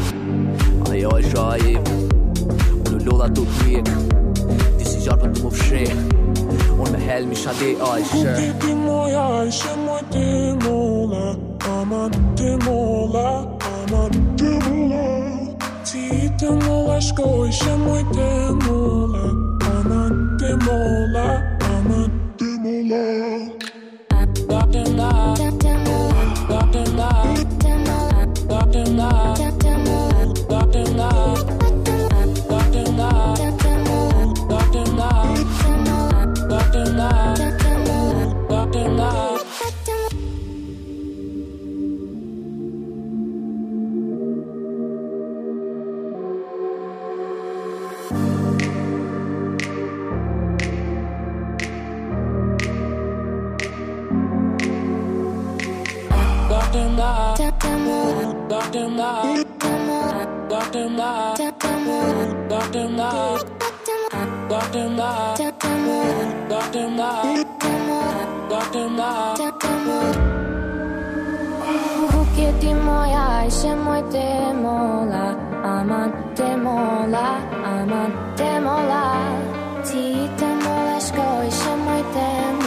Ajo 0.93 1.17
isha 1.23 1.49
e 1.65 1.77
Unë 1.79 2.97
u 2.99 3.03
lodha 3.07 3.33
të 3.33 3.49
kujek 3.57 3.93
Ti 4.79 4.85
si 4.85 5.05
gjarë 5.07 5.21
për 5.25 5.37
të 5.39 5.47
më 5.47 6.28
والمحال 6.79 7.29
مش 7.29 7.49
هضيق 7.49 7.89
عايشة 7.89 8.49
قدمه 8.51 9.09
يا 9.09 9.19
عايشة 9.19 9.69
مدمولة 9.77 11.39
أمان 11.69 12.11
دمولة 12.39 13.59
أمان 13.91 14.37
دمولة 14.37 15.57
تيتمو 15.85 16.91
عشقو 16.91 17.43
عايشة 17.43 17.77
مدمولة 17.77 19.31
أمان 19.81 20.37
دمولة 20.41 21.57
أمان 21.71 22.11
دمولة 22.41 23.49
Doctor 24.51 24.85
Love, 24.99 25.39
Doctor 25.39 25.77
Love, 25.87 26.49
Doctor 26.49 26.87
Love. 26.99 27.58
Doctor 58.71 58.89
Ma, 58.91 59.25
moja. 61.33 61.51
Ti 79.89 80.29
te. 82.13 82.58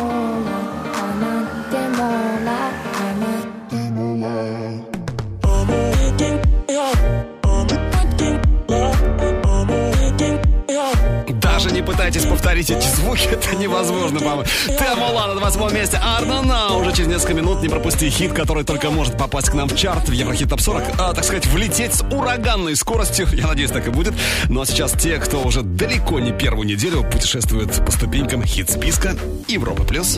Даже 11.61 11.75
не 11.75 11.83
пытайтесь 11.83 12.25
повторить 12.25 12.71
эти 12.71 12.87
звуки, 12.87 13.25
это 13.31 13.55
невозможно, 13.55 14.19
по-моему. 14.19 14.45
Темола 14.65 15.27
на 15.27 15.35
28 15.35 15.77
месте, 15.77 15.97
Арнана. 15.97 16.75
Уже 16.75 16.91
через 16.91 17.07
несколько 17.07 17.35
минут 17.35 17.61
не 17.61 17.69
пропусти 17.69 18.09
хит, 18.09 18.33
который 18.33 18.63
только 18.63 18.89
может 18.89 19.15
попасть 19.15 19.51
к 19.51 19.53
нам 19.53 19.69
в 19.69 19.75
чарт 19.75 20.09
в 20.09 20.11
Еврохит 20.11 20.49
Топ 20.49 20.59
40. 20.59 20.83
А, 20.97 21.13
так 21.13 21.23
сказать, 21.23 21.45
влететь 21.45 21.93
с 21.93 22.01
ураганной 22.01 22.75
скоростью. 22.75 23.27
Я 23.33 23.45
надеюсь, 23.45 23.69
так 23.69 23.85
и 23.85 23.91
будет. 23.91 24.15
Ну 24.49 24.61
а 24.61 24.65
сейчас 24.65 24.93
те, 24.93 25.19
кто 25.19 25.43
уже 25.43 25.61
далеко 25.61 26.19
не 26.19 26.31
первую 26.31 26.67
неделю 26.67 27.03
путешествует 27.03 27.85
по 27.85 27.91
ступенькам 27.91 28.43
хит-списка 28.43 29.15
Европа 29.47 29.83
Плюс. 29.83 30.17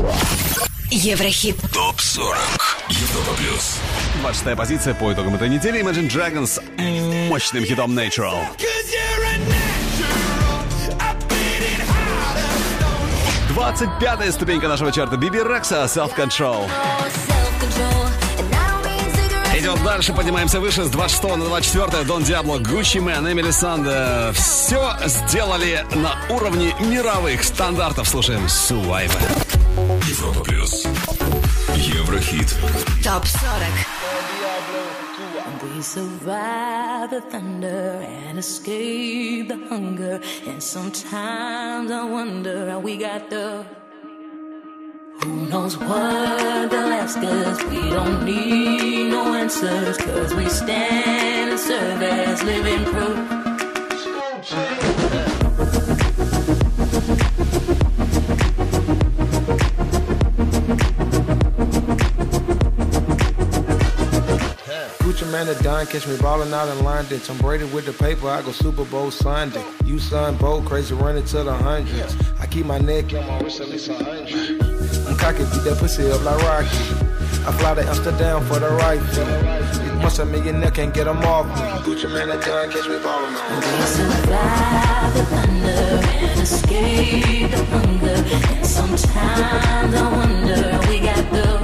Еврохит. 0.91 1.57
ТОП 1.73 1.99
40. 1.99 2.37
Европа 2.87 3.33
плюс. 3.37 3.79
26 4.21 4.57
позиция 4.57 4.93
по 4.93 5.11
итогам 5.11 5.35
этой 5.35 5.49
недели. 5.49 5.81
Imagine 5.81 6.09
Dragons 6.09 6.45
с 6.47 7.29
мощным 7.29 7.65
хитом 7.65 7.99
Natural. 7.99 8.37
25-я 13.55 14.31
ступенька 14.31 14.67
нашего 14.67 14.91
чарта 14.91 15.15
Биби 15.15 15.37
Рекса 15.37 15.83
Self 15.83 16.15
Control. 16.17 16.67
Идем 19.55 19.83
дальше, 19.83 20.11
поднимаемся 20.11 20.59
выше 20.59 20.83
с 20.83 20.89
26 20.89 21.37
на 21.37 21.45
24 21.45 22.03
Дон 22.03 22.23
Диабло, 22.23 22.57
Гуччи 22.57 22.97
Мэн, 22.97 23.31
Эмили 23.31 23.51
Санда. 23.51 24.31
Все 24.33 24.95
сделали 25.05 25.85
на 25.93 26.15
уровне 26.33 26.75
мировых 26.79 27.43
стандартов. 27.43 28.07
Слушаем 28.09 28.49
Survive. 28.49 29.19
Европа 30.07 30.43
плюс. 30.43 30.85
Еврохит. 31.75 32.55
Топ 33.03 33.25
40. 33.27 33.92
Survive 35.83 37.09
the 37.09 37.19
thunder 37.19 37.67
and 37.67 38.39
escape 38.39 39.49
the 39.49 39.57
hunger. 39.67 40.21
And 40.47 40.63
sometimes 40.63 41.91
I 41.91 42.03
wonder 42.05 42.69
how 42.69 42.79
we 42.79 42.95
got 42.95 43.29
the. 43.29 43.65
Who 45.23 45.45
knows 45.49 45.77
what 45.77 46.71
they'll 46.71 46.93
ask 47.03 47.17
us? 47.17 47.63
We 47.65 47.89
don't 47.89 48.23
need 48.23 49.09
no 49.09 49.33
answers, 49.33 49.97
cause 49.97 50.33
we 50.33 50.47
stand 50.47 51.51
and 51.51 51.59
serve 51.59 52.01
as 52.01 52.41
living 52.43 52.85
proof. 52.85 53.43
Gucci 65.43 65.47
man 65.47 65.55
a 65.55 65.63
done, 65.63 65.85
catch 65.87 66.07
me 66.07 66.17
ballin' 66.17 66.53
out 66.53 66.69
in 66.69 66.83
London. 66.83 67.19
Tom 67.19 67.37
Brady 67.37 67.65
with 67.65 67.85
the 67.85 67.93
paper, 67.93 68.29
I 68.29 68.41
go 68.41 68.51
Super 68.51 68.85
Bowl 68.85 69.11
Sunday. 69.11 69.63
You 69.85 69.99
son 69.99 70.37
Bo, 70.37 70.61
crazy 70.61 70.95
running 70.95 71.25
to 71.25 71.43
the 71.43 71.53
hundreds. 71.53 72.15
I 72.39 72.47
keep 72.47 72.65
my 72.65 72.79
neck 72.79 73.13
on 73.13 73.27
my 73.27 73.39
wrist 73.39 73.59
at 73.59 73.67
least 73.69 73.89
a 73.89 73.95
hundred. 73.95 74.61
I'm 75.07 75.17
cocky, 75.17 75.43
beat 75.43 75.63
that 75.63 75.77
pussy 75.79 76.09
up 76.11 76.23
like 76.23 76.41
Rocky. 76.43 76.67
I 77.45 77.51
fly 77.59 77.75
to 77.75 77.83
Amsterdam 77.85 78.45
for 78.45 78.59
the 78.59 78.69
right 78.69 79.01
fee. 79.01 80.01
Once 80.01 80.19
a 80.19 80.25
millionaire 80.25 80.71
can't 80.71 80.93
get 80.93 81.05
them 81.05 81.17
off 81.19 81.45
me. 81.47 81.53
Gucci 81.83 82.09
man, 82.11 82.29
that 82.29 82.45
gun 82.45 82.71
catch 82.71 82.87
me 82.87 82.97
ballin'. 82.99 83.33
We 83.33 83.83
survive 83.83 85.13
the 85.13 85.25
thunder 85.25 85.67
and 85.67 86.39
escape 86.39 87.51
the 87.51 87.65
hunger. 87.65 88.23
And 88.55 88.65
sometimes 88.65 89.95
I 89.95 90.11
wonder 90.11 90.79
we 90.89 90.99
got 90.99 91.31
the 91.31 91.62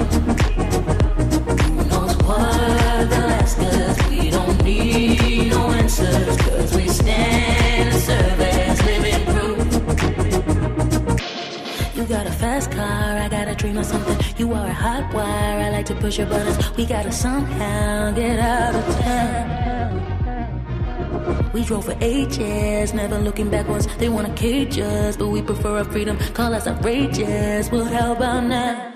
something. 13.90 14.18
You 14.38 14.54
are 14.54 14.68
a 14.68 14.74
hot 14.74 15.14
wire, 15.14 15.60
I 15.66 15.70
like 15.72 15.86
to 15.88 15.96
push 15.96 16.18
your 16.20 16.28
buttons. 16.28 16.58
We 16.78 16.86
gotta 16.86 17.12
somehow 17.12 18.12
get 18.12 18.40
out 18.40 18.76
of 18.76 18.86
town. 19.02 19.60
We 21.54 21.64
drove 21.66 21.86
for 21.86 21.98
ages, 22.00 22.94
never 22.94 23.18
looking 23.18 23.50
backwards. 23.50 23.88
They 23.98 24.10
wanna 24.10 24.34
cage 24.36 24.78
us, 24.80 25.18
but 25.18 25.30
we 25.30 25.42
prefer 25.42 25.80
our 25.80 25.86
freedom. 25.86 26.18
Call 26.34 26.54
us 26.54 26.68
outrageous. 26.68 27.72
Well, 27.72 27.86
how 27.86 28.14
about 28.14 28.44
now? 28.46 28.94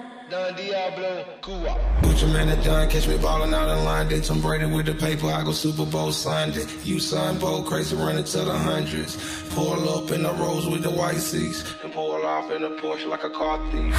Gucci 2.02 2.28
man, 2.34 2.48
that 2.48 2.64
done 2.64 2.90
catch 2.90 3.08
me 3.08 3.18
ballin' 3.18 3.54
out 3.54 3.70
in 3.70 3.86
line 3.86 4.10
London. 4.10 4.22
Tom 4.22 4.42
Brady 4.42 4.66
with 4.66 4.88
the 4.88 4.96
paper, 4.96 5.28
I 5.28 5.44
go 5.44 5.52
Super 5.52 5.86
Bowl 5.86 6.12
Sunday. 6.12 6.66
You 6.84 7.00
son, 7.00 7.38
bold, 7.38 7.68
crazy, 7.68 7.96
running 7.96 8.24
to 8.24 8.38
the 8.40 8.58
hundreds. 8.58 9.16
Pull 9.54 9.90
up 9.90 10.10
in 10.12 10.24
the 10.24 10.34
rose 10.34 10.68
with 10.68 10.82
the 10.82 10.90
white 10.90 11.18
seats. 11.18 11.64
Off 12.34 12.50
in 12.50 12.64
a 12.64 12.70
Porsche 12.72 13.06
like 13.06 13.24
a 13.24 13.30
car 13.30 13.60
thief. 13.70 13.94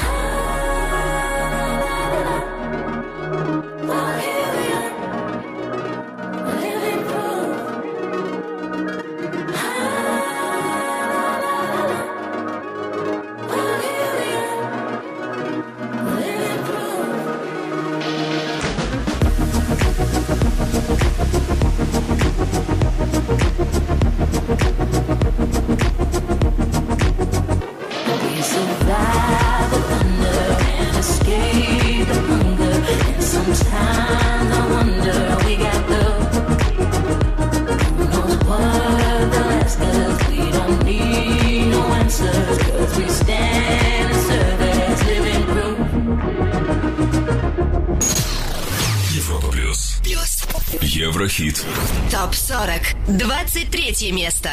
23 54.05 54.13
место. 54.13 54.51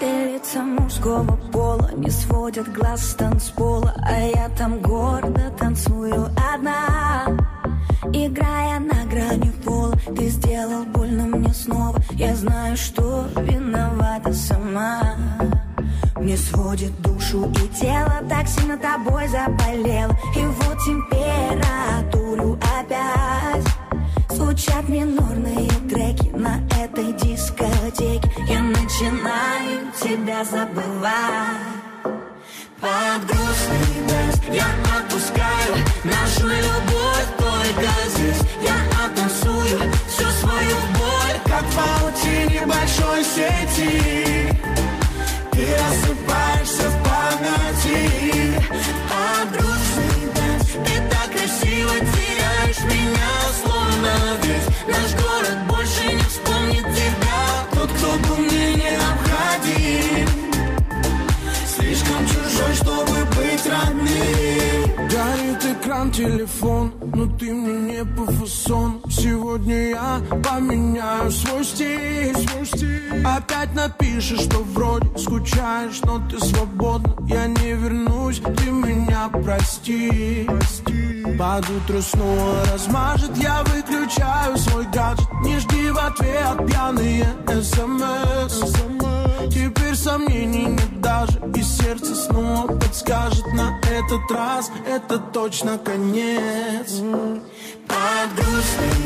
Лица 0.00 0.62
мужского 0.62 1.36
пола 1.52 1.90
не 1.96 2.10
сводят 2.10 2.72
глаз 2.72 3.10
с 3.10 3.14
танцпола 3.14 3.94
А 4.02 4.18
я 4.18 4.48
там 4.56 4.80
гордо 4.80 5.50
танцую 5.58 6.30
одна 6.54 7.26
Играя 8.12 8.80
на 8.80 9.04
грани 9.04 9.52
пола 9.64 9.94
Ты 10.16 10.28
сделал 10.28 10.84
Я 10.86 10.99
знаю, 12.40 12.76
что 12.76 13.26
виновата 13.36 14.32
сама. 14.32 15.16
Мне 16.16 16.36
сводит 16.36 16.92
душу 17.02 17.50
и 17.50 17.68
тело 17.80 18.22
Так 18.28 18.46
сильно 18.46 18.76
тобой 18.76 19.26
заболела 19.28 20.14
И 20.36 20.44
вот 20.44 20.78
температуру 20.84 22.58
опять 22.78 23.64
Звучат 24.28 24.88
минорные 24.88 25.68
треки 25.88 26.28
на 26.34 26.60
этой 26.78 27.12
дискотеке. 27.14 28.30
Я 28.48 28.62
начинаю 28.62 29.92
тебя 30.02 30.44
забывать. 30.44 31.60
Под 32.80 33.26
грустный 33.26 34.00
дождь 34.08 34.42
я 34.52 34.66
отпускаю 34.98 35.74
Нашу 36.04 36.48
любовь 36.48 37.28
только 37.38 37.90
здесь. 38.14 38.42
Я 38.62 38.76
оттанцую 39.04 39.80
всю 40.06 40.28
свою 40.40 40.76
боль 40.94 40.99
Как 41.50 41.64
паутине 41.72 42.64
большой 42.64 43.24
сети. 43.24 44.46
Ты 45.50 45.66
рассыпаешься 45.74 46.88
в 46.88 46.96
памяти. 47.02 48.54
Под 49.10 49.50
грустный 49.50 50.30
Ты 50.84 50.94
так 51.10 51.28
красиво 51.32 51.94
теряешь 52.14 52.82
меня 52.84 53.32
Словно 53.64 54.12
весь 54.44 54.68
наш 54.86 55.10
город 55.20 55.58
больше 55.68 56.14
не 56.14 56.22
вспомнит 56.22 56.84
тебя. 56.84 57.42
Тот, 57.72 57.90
кто 57.90 58.12
был 58.28 58.36
мне 58.44 58.74
необходим. 58.74 60.28
Слишком 61.66 62.26
чужой, 62.28 62.74
чтобы 62.76 63.24
быть 63.34 63.66
родным. 63.66 65.08
Горит 65.08 65.64
экран, 65.64 66.12
телефон, 66.12 66.92
но 67.12 67.26
ты 67.26 67.52
мне 67.52 67.92
не 67.92 68.04
по 68.04 68.24
фасону 68.30 69.00
Сегодня 69.10 69.88
я 69.88 70.20
поменяю 70.48 71.30
свой 71.32 71.64
стиль, 71.64 72.34
свой 72.36 72.64
стиль. 72.64 73.26
Опять 73.26 73.74
напишешь, 73.74 74.40
что 74.40 74.58
вроде 74.58 75.06
скучаешь, 75.18 76.00
но 76.04 76.22
ты 76.28 76.38
свободна. 76.38 77.14
Я 77.26 77.46
не 77.48 77.72
вернусь, 77.72 78.40
ты 78.40 78.70
меня 78.70 79.28
прости, 79.28 80.48
Под 81.38 81.68
утро 81.68 82.00
снова 82.00 82.64
размажет, 82.72 83.36
я 83.36 83.62
выключаю 83.64 84.56
свой 84.56 84.84
гаджет. 84.86 85.28
Не 85.42 85.58
жди 85.58 85.90
в 85.90 85.98
ответ 85.98 86.66
пьяные 86.68 87.26
смс 87.62 88.72
Теперь 89.50 89.96
сомнений 89.96 90.66
нет 90.66 91.00
даже 91.00 91.40
И 91.56 91.62
сердце 91.62 92.14
снова 92.14 92.66
подскажет 92.78 93.46
На 93.54 93.80
этот 93.82 94.30
раз. 94.30 94.70
Это 94.86 95.18
точно 95.18 95.78
конец. 95.78 97.00
Под 97.88 98.34
грустный 98.36 98.99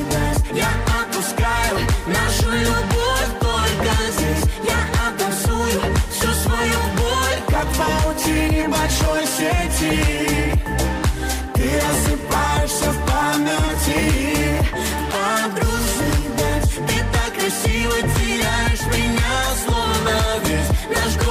красиво 17.45 17.97
теряешь 18.17 18.87
меня 18.87 19.35
Словно 19.65 20.17
весь 20.45 20.97
наш 20.97 21.24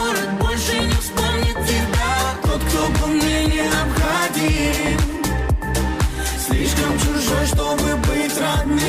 быть 8.33 8.41
родным 8.41 8.79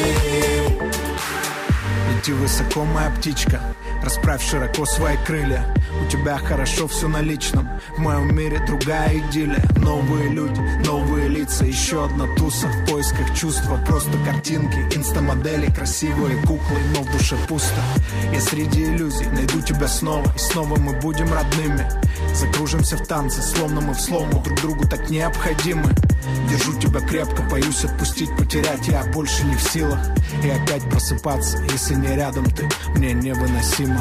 высоко, 2.41 2.85
моя 2.85 3.11
птичка 3.11 3.61
Расправь 4.03 4.43
широко 4.43 4.85
свои 4.85 5.17
крылья. 5.27 5.75
У 6.05 6.11
тебя 6.11 6.37
хорошо 6.37 6.87
все 6.89 7.09
на 7.09 7.23
личном 7.23 7.69
В 7.97 7.99
моем 7.99 8.35
мире 8.37 8.63
другая 8.67 9.19
идиллия. 9.19 9.65
Новые 9.79 10.29
люди, 10.29 10.61
новые 10.87 11.29
лица 11.29 11.65
Еще 11.65 12.05
одна 12.05 12.27
туса. 12.37 12.69
В 12.69 12.91
поисках 12.91 13.35
чувства 13.35 13.79
Просто 13.87 14.13
картинки, 14.25 14.79
инстамодели 14.97 15.71
Красивые 15.71 16.37
куклы, 16.43 16.79
но 16.95 17.03
в 17.03 17.13
душе 17.13 17.37
пусто. 17.49 17.81
Я 18.33 18.41
среди 18.41 18.85
иллюзий 18.85 19.27
найду 19.27 19.61
тебя 19.63 19.89
снова 19.89 20.31
И 20.35 20.39
снова 20.39 20.79
мы 20.79 20.99
будем 21.01 21.33
родными. 21.33 21.89
Закружимся 22.35 22.97
в 22.97 23.07
танце, 23.07 23.43
словно 23.43 23.81
мы 23.81 23.95
в 23.95 24.01
слому 24.01 24.43
Друг 24.43 24.61
другу 24.61 24.89
так 24.89 25.09
необходимы 25.11 25.91
Держу 26.49 26.79
тебя 26.79 27.01
крепко, 27.01 27.43
боюсь 27.43 27.85
отпустить, 27.85 28.35
потерять. 28.37 28.87
Я 28.89 29.05
больше 29.13 29.45
не 29.45 29.57
в 29.57 29.63
силах. 29.63 29.99
И 30.43 30.49
опять 30.49 30.89
просыпаться, 30.89 31.59
если 31.73 31.95
не 31.95 32.15
рядом 32.17 32.45
ты. 32.51 32.69
Мне 32.97 33.13
невыносимо. 33.13 34.01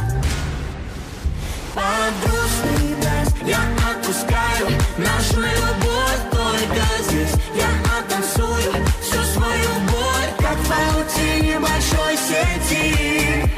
Подружный 1.73 2.95
даст, 3.01 3.35
я 3.45 3.59
отпускаю. 3.91 4.67
Нашу 4.97 5.41
любовь 5.41 6.21
только 6.31 6.83
здесь. 7.09 7.33
Я 7.55 7.69
оттанцую 7.97 8.73
всю 9.01 9.23
свою 9.33 9.69
боль. 9.91 10.29
Как 10.39 10.57
в 10.57 10.67
паутине 10.67 11.59
большой 11.59 12.17
сети. 12.17 13.51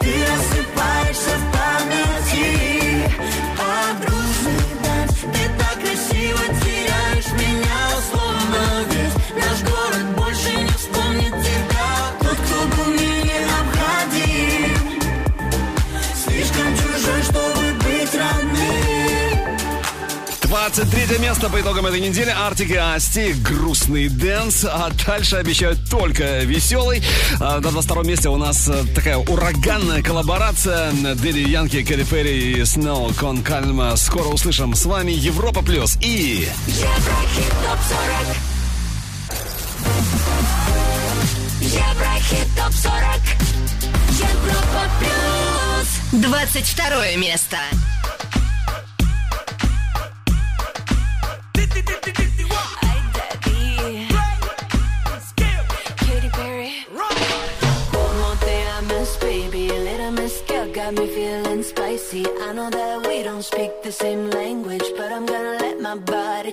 Ты 0.00 0.14
рассыпаешься 0.26 1.36
в 1.36 1.47
23 20.70 21.18
место 21.18 21.48
по 21.48 21.58
итогам 21.58 21.86
этой 21.86 21.98
недели. 21.98 22.28
Артик 22.28 22.70
и 22.70 22.76
Асти. 22.76 23.32
Грустный 23.32 24.08
дэнс. 24.10 24.66
А 24.66 24.90
дальше 25.06 25.36
обещают 25.36 25.88
только 25.88 26.40
веселый. 26.40 27.02
А 27.40 27.58
на 27.60 27.70
22 27.70 28.02
месте 28.02 28.28
у 28.28 28.36
нас 28.36 28.68
э, 28.68 28.84
такая 28.94 29.16
ураганная 29.16 30.02
коллаборация. 30.02 30.92
Дэдди 31.14 31.48
Янки, 31.48 31.82
Кэти 31.82 32.04
Перри 32.04 32.52
и 32.52 32.64
Сноу 32.66 33.10
Con 33.14 33.42
Calma. 33.42 33.96
Скоро 33.96 34.26
услышим. 34.26 34.74
С 34.74 34.84
вами 34.84 35.12
Европа 35.12 35.62
Плюс 35.62 35.96
и... 36.02 36.46
Еврохит 36.66 37.52
ТОП 37.64 37.78
40 37.88 38.36
Еврохит 41.62 42.48
ТОП 42.56 42.74
40 42.74 42.92
Европа 44.18 44.82
Плюс 45.00 46.22
22 46.22 47.16
место. 47.16 47.56
the 63.88 63.92
same 63.92 64.28
language, 64.28 64.84
but 64.98 65.10
I'm 65.10 65.24
gonna 65.24 65.56
let 65.60 65.80
my 65.80 65.96
body 65.96 66.52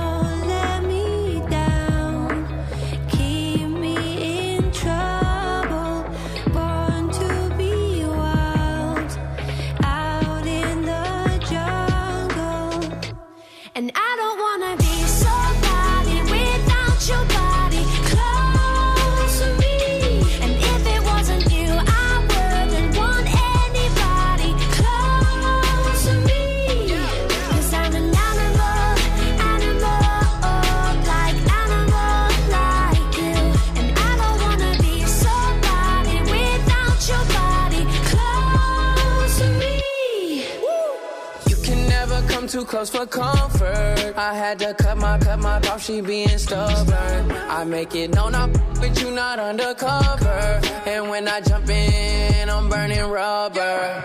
close 42.81 42.89
for 42.89 43.05
comfort. 43.05 44.13
I 44.17 44.33
had 44.33 44.57
to 44.59 44.73
cut 44.73 44.97
my 44.97 45.17
cut 45.19 45.39
my 45.39 45.57
off, 45.69 45.83
she 45.83 46.01
being 46.01 46.37
stubborn. 46.37 47.31
I 47.31 47.63
make 47.63 47.93
it 47.93 48.13
known 48.15 48.33
I'm 48.33 48.51
with 48.81 48.99
you, 49.01 49.11
not 49.11 49.37
undercover. 49.37 50.61
And 50.87 51.09
when 51.09 51.27
I 51.27 51.41
jump 51.41 51.69
in, 51.69 52.49
I'm 52.49 52.69
burning 52.69 53.03
rubber. 53.03 54.03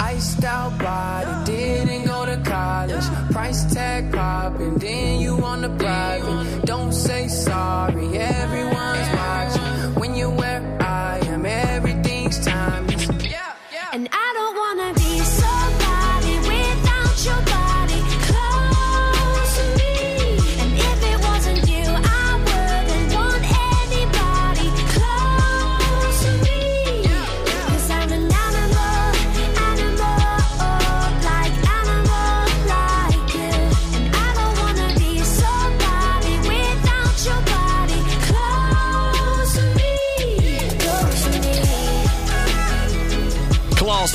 Iced 0.00 0.44
out 0.44 0.78
body, 0.78 1.52
didn't 1.52 2.04
go 2.06 2.24
to 2.24 2.36
college. 2.44 3.06
Price 3.32 3.74
tag 3.74 4.12
popping, 4.12 4.76
then 4.76 5.20
you 5.20 5.34
on 5.42 5.62
the 5.62 5.70
private. 5.70 6.66
Don't 6.66 6.92
say 6.92 7.26
sorry, 7.26 8.16
everyone's 8.16 9.08
watching. 9.18 9.94
When 10.00 10.14
you're 10.14 10.30
where 10.30 10.77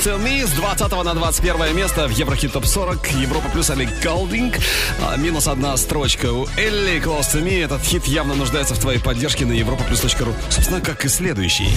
To 0.04 0.22
Me 0.22 0.46
с 0.46 0.50
20 0.50 0.92
на 1.02 1.14
21 1.14 1.74
место 1.74 2.06
в 2.06 2.10
Еврохит 2.10 2.52
Топ 2.52 2.66
40. 2.66 3.12
Европа 3.12 3.48
плюс 3.48 3.70
Олег 3.70 3.88
Голдинг. 4.02 4.58
А, 5.00 5.16
Минус 5.16 5.48
одна 5.48 5.74
строчка 5.78 6.30
у 6.30 6.46
Элли. 6.58 7.00
Close 7.02 7.32
to 7.32 7.42
Me. 7.42 7.64
Этот 7.64 7.82
хит 7.82 8.04
явно 8.04 8.34
нуждается 8.34 8.74
в 8.74 8.78
твоей 8.78 8.98
поддержке 8.98 9.46
на 9.46 9.52
европаплюс.ру. 9.52 10.34
Собственно, 10.50 10.82
как 10.82 11.06
и 11.06 11.08
следующий. 11.08 11.70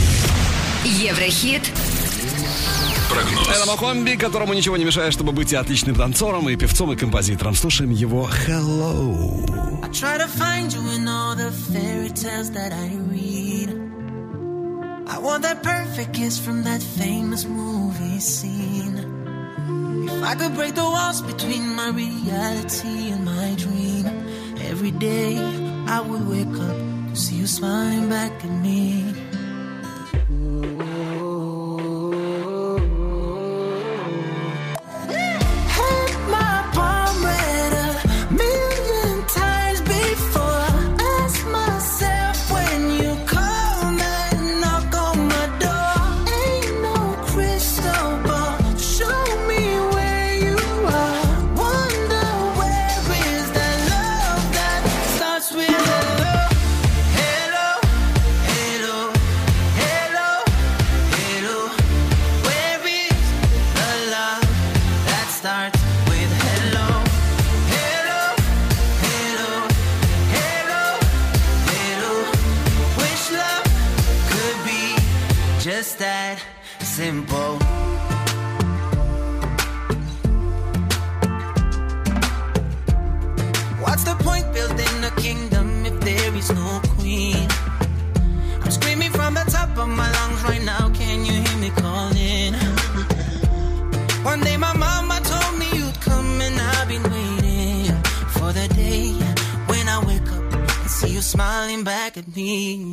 Еврохит. 0.84 1.72
Прогноз. 3.10 3.48
Это 3.48 3.66
Мохомби, 3.66 4.18
которому 4.18 4.54
ничего 4.54 4.76
не 4.76 4.84
мешает, 4.84 5.14
чтобы 5.14 5.32
быть 5.32 5.54
и 5.54 5.56
отличным 5.56 5.96
танцором, 5.96 6.50
и 6.50 6.58
певцом, 6.58 6.92
и 6.92 6.98
композитором. 6.98 7.56
Слушаем 7.56 7.92
его 7.92 8.30
Hello. 8.46 9.46
I 9.86 9.90
try 9.92 10.18
to 10.18 10.28
find 10.28 10.70
you 10.74 10.82
in 10.98 11.08
all 11.08 11.34
the 11.34 11.50
fairy 11.72 12.10
tales 12.10 12.52
that 12.52 12.74
I 12.74 12.94
read. 13.10 13.87
I 15.10 15.20
want 15.20 15.44
that 15.44 15.64
perfect 15.64 16.14
kiss 16.14 16.38
from 16.38 16.64
that 16.64 16.82
famous 16.82 17.46
movie 17.46 18.20
scene. 18.20 18.98
If 20.10 20.24
I 20.24 20.36
could 20.36 20.54
break 20.56 20.76
the 20.76 20.84
walls 20.84 21.22
between 21.22 21.76
my 21.76 21.90
reality 21.90 23.12
and 23.12 23.24
my 23.24 23.56
dream, 23.58 24.06
every 24.70 24.92
day 24.92 25.38
I 25.88 26.02
would 26.02 26.28
wake 26.28 26.60
up 26.60 26.78
to 27.10 27.16
see 27.16 27.36
you 27.36 27.48
smiling 27.48 28.10
back 28.10 28.32
at 28.44 28.52
me. 28.52 29.27
At 102.18 102.36
me. 102.36 102.87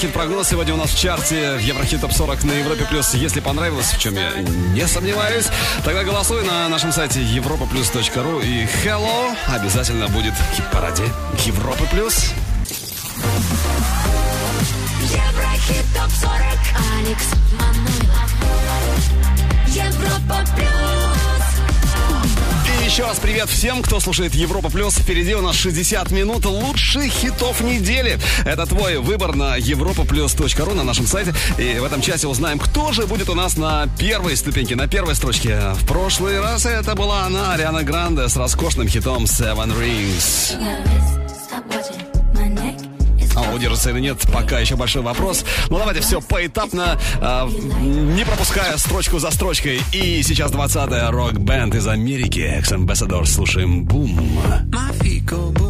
Еврохит 0.00 0.14
прогноз 0.14 0.48
сегодня 0.48 0.72
у 0.72 0.76
нас 0.78 0.92
в 0.92 0.98
чарте 0.98 1.58
Еврохит 1.60 2.00
Топ 2.00 2.10
40 2.10 2.44
на 2.44 2.52
Европе 2.52 2.86
Плюс. 2.88 3.12
Если 3.12 3.40
понравилось, 3.40 3.92
в 3.92 3.98
чем 3.98 4.14
я 4.14 4.32
не 4.72 4.86
сомневаюсь, 4.86 5.48
тогда 5.84 6.04
голосуй 6.04 6.42
на 6.42 6.70
нашем 6.70 6.90
сайте 6.90 7.20
europaplus.ru 7.20 8.42
и 8.42 8.66
Hello 8.82 9.36
обязательно 9.46 10.08
будет 10.08 10.32
в 10.32 10.54
хит-параде 10.54 11.04
Европы 11.44 11.84
Плюс. 11.90 12.32
Еврохит 15.02 15.84
топ 15.94 16.10
40 16.10 16.32
Алекс 16.96 17.39
еще 22.90 23.04
раз 23.04 23.20
привет 23.20 23.48
всем, 23.48 23.82
кто 23.84 24.00
слушает 24.00 24.34
Европа 24.34 24.68
Плюс. 24.68 24.96
Впереди 24.96 25.32
у 25.36 25.42
нас 25.42 25.54
60 25.54 26.10
минут 26.10 26.44
лучших 26.44 27.04
хитов 27.04 27.60
недели. 27.60 28.18
Это 28.44 28.66
твой 28.66 28.98
выбор 28.98 29.36
на 29.36 29.56
europaplus.ru 29.56 30.74
на 30.74 30.82
нашем 30.82 31.06
сайте. 31.06 31.32
И 31.56 31.78
в 31.78 31.84
этом 31.84 32.00
часе 32.00 32.26
узнаем, 32.26 32.58
кто 32.58 32.90
же 32.90 33.06
будет 33.06 33.28
у 33.28 33.34
нас 33.34 33.56
на 33.56 33.86
первой 33.96 34.36
ступеньке, 34.36 34.74
на 34.74 34.88
первой 34.88 35.14
строчке. 35.14 35.60
В 35.74 35.86
прошлый 35.86 36.40
раз 36.40 36.66
это 36.66 36.96
была 36.96 37.26
она, 37.26 37.52
Ариана 37.54 37.84
Гранде, 37.84 38.28
с 38.28 38.36
роскошным 38.36 38.88
хитом 38.88 39.22
Seven 39.22 39.72
Rings. 39.78 40.56
Удержится 43.54 43.90
или 43.90 44.00
нет, 44.00 44.18
пока 44.32 44.58
еще 44.58 44.76
большой 44.76 45.02
вопрос. 45.02 45.44
Ну 45.68 45.78
давайте 45.78 46.00
все 46.00 46.20
поэтапно, 46.20 46.98
а, 47.20 47.48
не 47.48 48.24
пропуская 48.24 48.76
строчку 48.76 49.18
за 49.18 49.30
строчкой. 49.30 49.80
И 49.92 50.22
сейчас 50.22 50.52
20-я 50.52 51.10
рок-бенд 51.10 51.74
из 51.74 51.86
Америки, 51.86 52.40
Ambassador, 52.70 53.24
слушаем 53.24 53.84
«Бум». 53.84 54.18
My 54.70 54.92
feet 55.00 55.69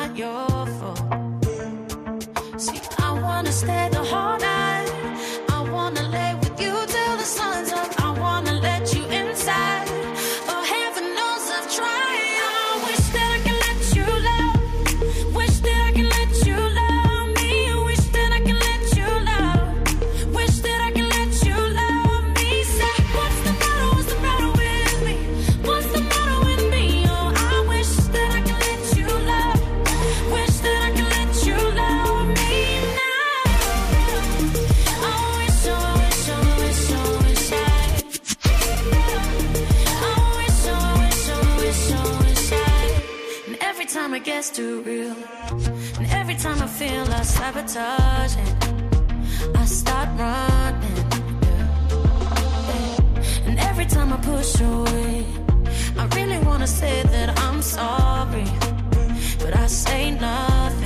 too 44.61 44.81
real. 44.83 45.15
And 45.97 46.07
every 46.19 46.35
time 46.35 46.59
I 46.67 46.69
feel 46.79 47.03
like 47.13 47.27
sabotaging, 47.39 48.53
I 49.61 49.65
start 49.65 50.09
running. 50.21 50.99
And 53.47 53.55
every 53.69 53.87
time 53.95 54.09
I 54.15 54.17
push 54.31 54.53
away, 54.61 55.25
I 56.01 56.03
really 56.17 56.39
wanna 56.47 56.67
say 56.81 56.95
that 57.13 57.29
I'm 57.45 57.59
sorry, 57.77 58.49
but 59.43 59.53
I 59.63 59.67
say 59.67 60.01
nothing. 60.27 60.80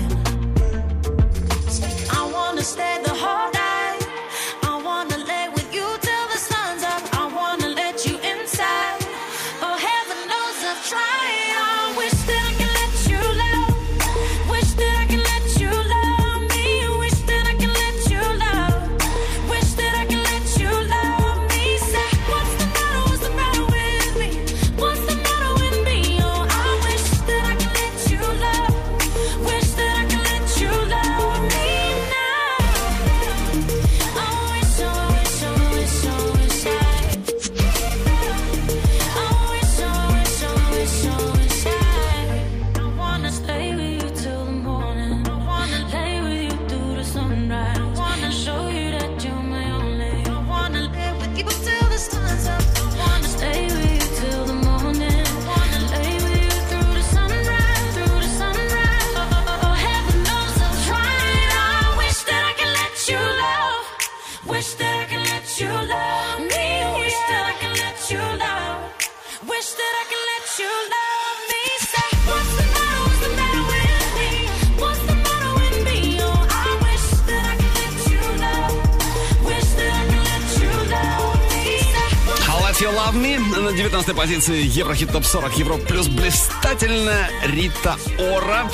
На 83.65 83.73
19 83.73 84.15
позиции 84.15 84.61
Еврохит 84.61 85.11
Топ 85.11 85.25
40 85.25 85.57
Европа 85.57 85.83
плюс 85.87 86.07
блистательная 86.07 87.31
Рита 87.45 87.97
Ора. 88.19 88.69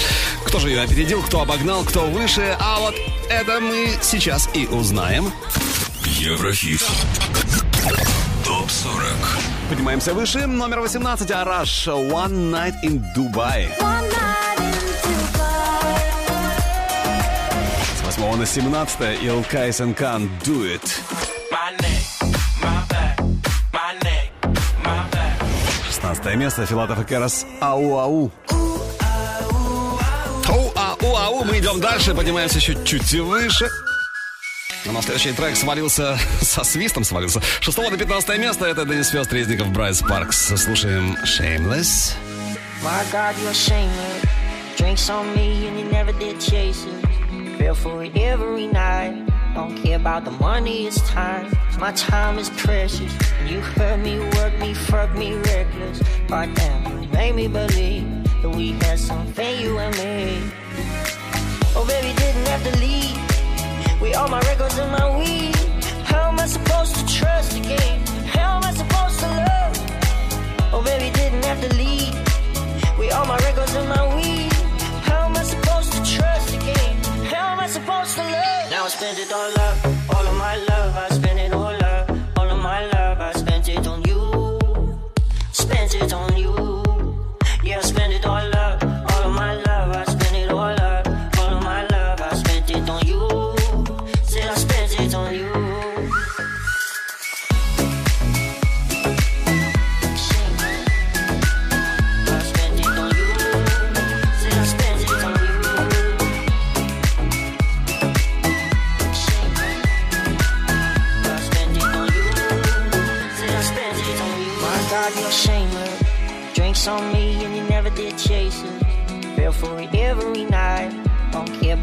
Кто 0.46 0.60
же 0.60 0.70
ее 0.70 0.82
опередил, 0.82 1.22
кто 1.22 1.40
обогнал, 1.42 1.86
кто 1.86 2.08
выше? 2.08 2.58
А 2.60 2.78
вот 2.82 2.94
это 3.30 3.62
мы 3.62 3.98
сейчас 4.02 4.50
и 4.54 4.68
узнаем. 4.68 5.32
Еврохит. 6.04 6.84
Топ 8.44 8.70
40. 8.70 9.02
Поднимаемся 9.70 10.14
выше. 10.14 10.46
Номер 10.46 10.82
18. 10.82 11.32
Араш. 11.32 11.88
One 11.88 12.52
Night 12.52 12.76
in 12.84 13.02
Dubai. 13.16 13.70
С 17.96 18.18
8 18.18 18.36
на 18.36 18.46
17 18.46 19.24
Илкай 19.24 19.72
Сенкан 19.72 20.30
Do 20.44 20.66
It. 20.66 21.01
16 26.22 26.40
место 26.40 26.66
Filatov 26.68 27.02
и 27.02 27.04
Karas 27.04 27.48
Ау-ау. 27.60 28.32
Ау-ау-ау. 30.46 31.44
Мы 31.46 31.58
идем 31.58 31.80
дальше, 31.82 32.14
поднимаемся 32.14 32.58
еще 32.60 32.78
чуть 32.86 33.12
выше. 33.14 33.68
А 34.88 34.92
на 34.92 35.02
следующий 35.02 35.32
трек 35.32 35.56
свалился, 35.56 36.20
со 36.42 36.64
свистом 36.64 37.04
свалился. 37.04 37.42
6 37.62 37.78
на 37.90 37.98
15 37.98 38.38
место 38.38 38.68
это 38.68 38.86
Denis 38.86 39.10
First, 39.10 39.34
Резников, 39.34 39.70
Bright 39.72 40.02
Sparks. 40.02 40.54
Слушаем 40.62 41.18
Shameless. 41.24 42.14
My 42.84 43.04
God, 43.12 43.36
you're 43.44 43.54
shameless. 43.54 44.24
Drinks 44.78 45.10
on 45.10 45.36
me 45.36 45.68
and 45.68 45.80
you 45.80 45.86
never 45.92 46.12
did 46.20 46.40
chase 46.40 46.86
it. 46.86 47.58
Feel 47.58 47.74
for 47.74 48.04
it 48.04 48.16
every 48.16 48.68
night. 48.68 49.28
Don't 49.54 49.76
care 49.76 49.98
about 49.98 50.24
the 50.24 50.32
money, 50.32 50.88
it's 50.88 51.02
time. 51.10 51.52
My 51.78 51.92
time 51.92 52.38
is 52.38 52.50
precious. 52.52 53.14
You 53.46 53.60
hurt 53.60 54.00
me, 54.00 54.18
work 54.38 54.58
me, 54.60 54.74
fuck 54.74 55.14
me 55.14 55.34
reckless. 55.34 56.02
But 56.30 56.54
damn, 56.56 57.04
you 57.04 57.10
made 57.10 57.36
me 57.36 57.48
believe 57.48 58.06
that 58.42 58.50
we 58.50 58.72
had 58.72 58.98
something, 58.98 59.60
you 59.60 59.78
and 59.78 59.94
me. 59.98 60.52
Oh, 61.76 61.86
baby, 61.86 62.14
didn't 62.18 62.48
have 62.48 62.64
to 62.64 62.80
leave. 62.80 64.02
With 64.02 64.16
all 64.16 64.30
my 64.30 64.40
records 64.42 64.78
and 64.78 64.92
my 64.92 65.18
weed. 65.18 65.56
How 66.06 66.30
am 66.30 66.40
I 66.40 66.48
supposed 66.48 66.96
to 66.96 67.06
trust 67.06 67.58
again? 67.58 68.00
How 68.28 68.58
am 68.58 68.64
I 68.64 68.74
supposed 68.74 69.20
to 69.20 69.28
love? 69.28 70.74
Oh, 70.74 70.82
baby, 70.82 71.12
didn't 71.14 71.44
have 71.44 71.60
to 71.62 71.76
leave. 71.76 72.16
With 72.98 73.12
all 73.14 73.26
my 73.26 73.38
records 73.40 73.76
and 73.76 73.90
my 73.90 74.16
weed. 74.16 74.51
Am 77.62 77.66
I 77.66 77.70
supposed 77.70 78.16
to 78.16 78.24
love? 78.24 78.72
Now 78.72 78.86
I 78.86 78.90
spend 78.90 79.20
it 79.20 79.32
all 79.32 79.54
up, 79.60 79.78
all 80.16 80.26
of 80.26 80.36
my 80.38 80.56
love. 80.56 80.96
I 80.98 81.11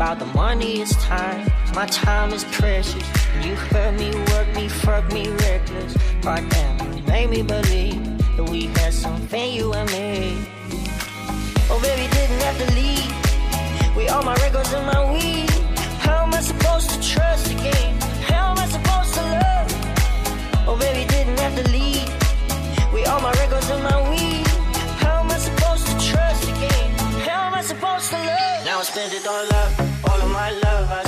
about 0.09 0.20
the 0.20 0.38
money, 0.38 0.80
is 0.80 0.92
time. 1.04 1.46
My 1.74 1.84
time 1.84 2.32
is 2.32 2.42
precious. 2.44 3.06
You 3.42 3.54
hurt 3.54 3.92
me, 3.98 4.11
work 4.32 4.48
me, 4.56 4.66
fuck 4.66 5.12
me 5.12 5.28
reckless. 5.28 5.94
But 6.22 6.48
damn, 6.48 6.96
you 6.96 7.02
made 7.02 7.28
me 7.28 7.42
believe 7.42 8.00
that 8.36 8.48
we 8.48 8.68
had 8.78 8.94
something, 8.94 9.52
you 9.52 9.74
and 9.74 9.90
me. 9.92 10.38
Oh, 11.68 11.78
baby, 11.82 12.09
didn't 12.14 12.40
have 12.40 12.56
to 12.56 12.68
leave. 12.74 13.94
With 13.94 14.11
all 14.11 14.22
my 14.22 14.34
records 14.36 14.72
and 14.72 14.86
my 14.86 15.12
weed. 15.12 15.50
How 16.00 16.22
am 16.24 16.32
I 16.32 16.40
supposed 16.40 16.88
to 16.88 16.96
trust 17.06 17.50
again? 17.50 18.00
How 18.30 18.52
am 18.52 18.59
I 18.59 18.66
supposed 18.66 19.12
to 19.12 19.22
love? 19.36 19.70
Oh, 20.68 20.76
baby, 20.80 21.06
didn't 21.06 21.38
have 21.38 21.54
to 21.62 21.70
leave. 21.70 22.09
With 22.94 23.06
all 23.09 23.20
my 23.20 23.32
records 23.32 23.68
and 23.68 23.82
my 23.82 24.11
weed. 24.11 24.47
Supposed 27.61 28.11
to 28.11 28.16
love? 28.16 28.64
Now 28.64 28.78
I 28.78 28.82
spent 28.82 29.12
it 29.12 29.26
all 29.26 29.44
up, 29.52 29.80
all 30.09 30.20
of 30.22 30.30
my 30.30 30.50
love. 30.52 30.90
I 30.90 31.07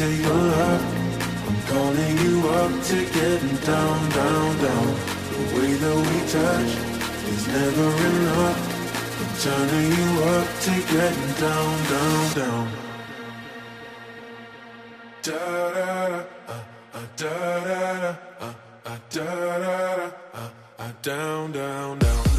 of 0.00 0.20
your 0.20 0.34
love. 0.34 0.82
Calling 1.68 2.18
you 2.18 2.48
up 2.48 2.82
to 2.84 2.96
getting 3.16 3.56
down, 3.66 4.08
down, 4.10 4.58
down. 4.64 4.86
The 5.30 5.42
way 5.54 5.72
that 5.82 5.96
we 6.08 6.18
touch 6.34 6.72
is 7.32 7.46
never 7.48 7.88
enough. 8.10 8.58
I'm 9.20 9.32
turning 9.44 9.90
you 9.98 10.10
up 10.34 10.48
to 10.64 10.72
getting 10.92 11.32
down, 11.44 11.74
down, 11.92 12.34
down. 12.40 12.68
Da 15.22 15.72
da 15.76 16.08
da, 16.08 16.24
uh, 16.48 17.06
da 17.16 17.60
da 17.64 17.92
da, 18.00 18.16
uh, 18.40 18.54
uh, 18.86 18.98
da 19.10 19.58
da 19.58 19.96
da, 19.96 20.92
down, 21.02 21.52
down, 21.52 21.98
down. 21.98 22.29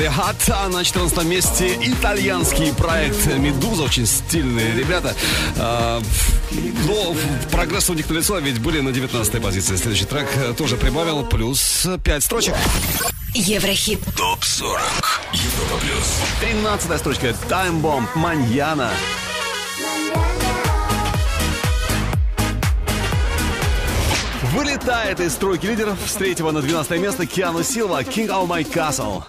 Your 0.00 0.10
Heart, 0.10 0.52
а 0.52 0.68
на 0.68 0.84
14 0.84 1.24
месте 1.24 1.76
итальянский 1.82 2.72
проект 2.72 3.26
«Медуза». 3.26 3.82
Очень 3.82 4.06
стильные 4.06 4.74
ребята. 4.74 5.14
А, 5.58 6.00
Но 6.86 7.16
прогресс 7.50 7.90
у 7.90 7.94
них 7.94 8.08
налицо, 8.08 8.38
ведь 8.38 8.60
были 8.60 8.80
на 8.80 8.92
19 8.92 9.42
позиции. 9.42 9.76
Следующий 9.76 10.06
трек 10.06 10.28
э, 10.36 10.54
тоже 10.56 10.76
прибавил, 10.76 11.24
плюс 11.24 11.86
5 12.02 12.24
строчек. 12.24 12.54
Еврохит. 13.34 14.00
ТОП-40. 14.16 14.80
Европа 15.32 15.80
плюс. 15.80 16.20
13 16.40 16.98
строчка 16.98 17.28
Time 17.48 17.82
Bomb 17.82 18.06
Маньяна. 18.14 18.90
Вылетает 24.54 25.18
из 25.18 25.32
стройки 25.32 25.66
лидеров 25.66 25.98
с 26.06 26.14
3 26.14 26.36
на 26.52 26.62
12 26.62 27.00
место 27.00 27.26
Киану 27.26 27.64
Силва 27.64 28.02
King 28.02 28.28
of 28.28 28.46
My 28.46 28.64
Castle. 28.64 29.24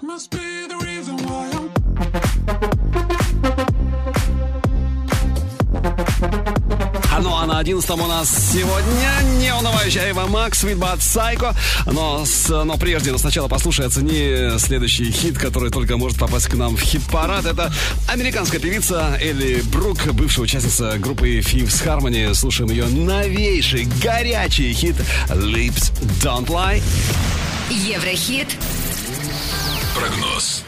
А 7.45 7.47
на 7.47 7.59
11 7.59 7.87
у 7.91 8.07
нас 8.07 8.27
сегодня 8.53 9.21
неунывающая 9.39 10.09
Эва 10.09 10.25
Макс, 10.25 10.63
Витбат 10.63 10.99
Сайко. 11.03 11.53
Но, 11.85 12.25
с- 12.25 12.49
но 12.49 12.75
прежде, 12.75 13.11
но 13.11 13.19
сначала 13.19 13.47
послушай, 13.47 13.85
оцени 13.85 14.57
следующий 14.57 15.11
хит, 15.11 15.37
который 15.37 15.69
только 15.69 15.95
может 15.95 16.17
попасть 16.17 16.47
к 16.47 16.55
нам 16.55 16.75
в 16.75 16.81
хит-парад. 16.81 17.45
Это 17.45 17.71
американская 18.07 18.59
певица 18.59 19.15
Элли 19.21 19.61
Брук, 19.65 20.07
бывшая 20.13 20.41
участница 20.41 20.97
группы 20.97 21.37
Fifth 21.37 21.85
Harmony. 21.85 22.33
Слушаем 22.33 22.71
ее 22.71 22.85
новейший, 22.85 23.87
горячий 24.01 24.73
хит 24.73 24.95
Lips 25.29 25.91
Don't 26.23 26.47
Lie. 26.47 26.81
Еврохит. 27.69 28.47
Прогноз. 29.95 30.63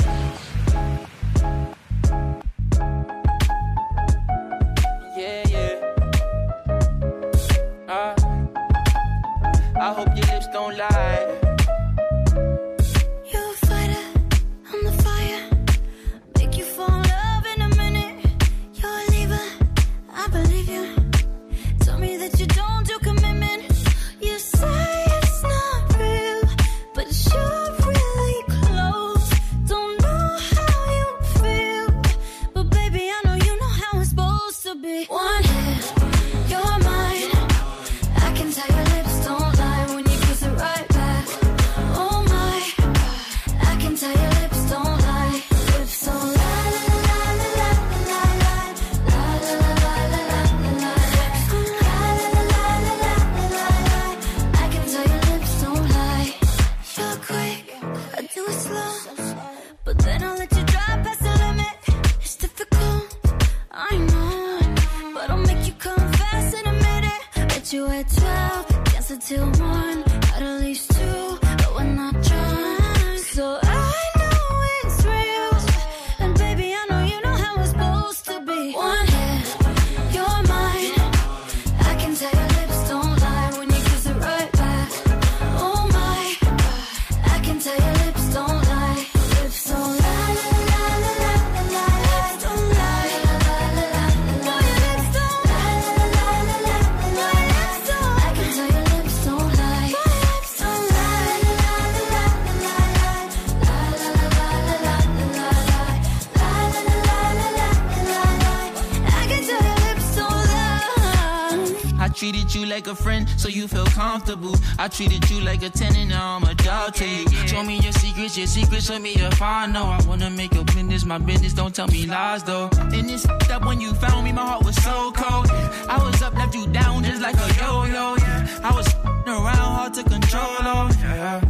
Like 112.77 112.85
a 112.85 112.95
friend, 112.95 113.27
so 113.37 113.47
you 113.49 113.67
feel 113.67 113.87
comfortable. 113.87 114.53
I 114.77 114.87
treated 114.87 115.27
you 115.31 115.41
like 115.41 115.63
a 115.63 115.69
tenant, 115.69 116.09
now 116.09 116.35
I'm 116.35 116.43
a 116.43 116.53
dog 116.53 116.93
to 116.95 117.07
you. 117.07 117.27
Show 117.47 117.63
me 117.63 117.79
your 117.79 117.91
secrets, 117.91 118.37
your 118.37 118.45
secrets, 118.45 118.85
show 118.85 118.99
me 118.99 119.13
if 119.15 119.41
I 119.41 119.65
know. 119.65 119.85
I 119.85 119.99
wanna 120.07 120.29
make 120.29 120.53
your 120.53 120.63
business 120.65 121.03
my 121.03 121.17
business, 121.17 121.53
don't 121.53 121.73
tell 121.73 121.87
me 121.87 122.05
lies 122.05 122.43
though. 122.43 122.69
And 122.95 123.09
it's 123.09 123.25
up 123.25 123.65
when 123.65 123.81
you 123.81 123.95
found 123.95 124.25
me, 124.25 124.31
my 124.31 124.45
heart 124.45 124.63
was 124.63 124.75
so 124.75 125.11
cold. 125.11 125.47
I 125.89 125.97
was 126.05 126.21
up, 126.21 126.35
left 126.35 126.53
you 126.53 126.67
down 126.67 127.03
just 127.03 127.19
like 127.19 127.37
a 127.37 127.47
yo-yo. 127.59 128.15
Yeah. 128.17 128.61
I 128.63 128.71
was 128.75 128.87
around, 129.25 129.71
hard 129.77 129.93
to 129.95 130.03
control. 130.03 130.57
Oh, 130.71 130.89
yeah. 131.01 131.41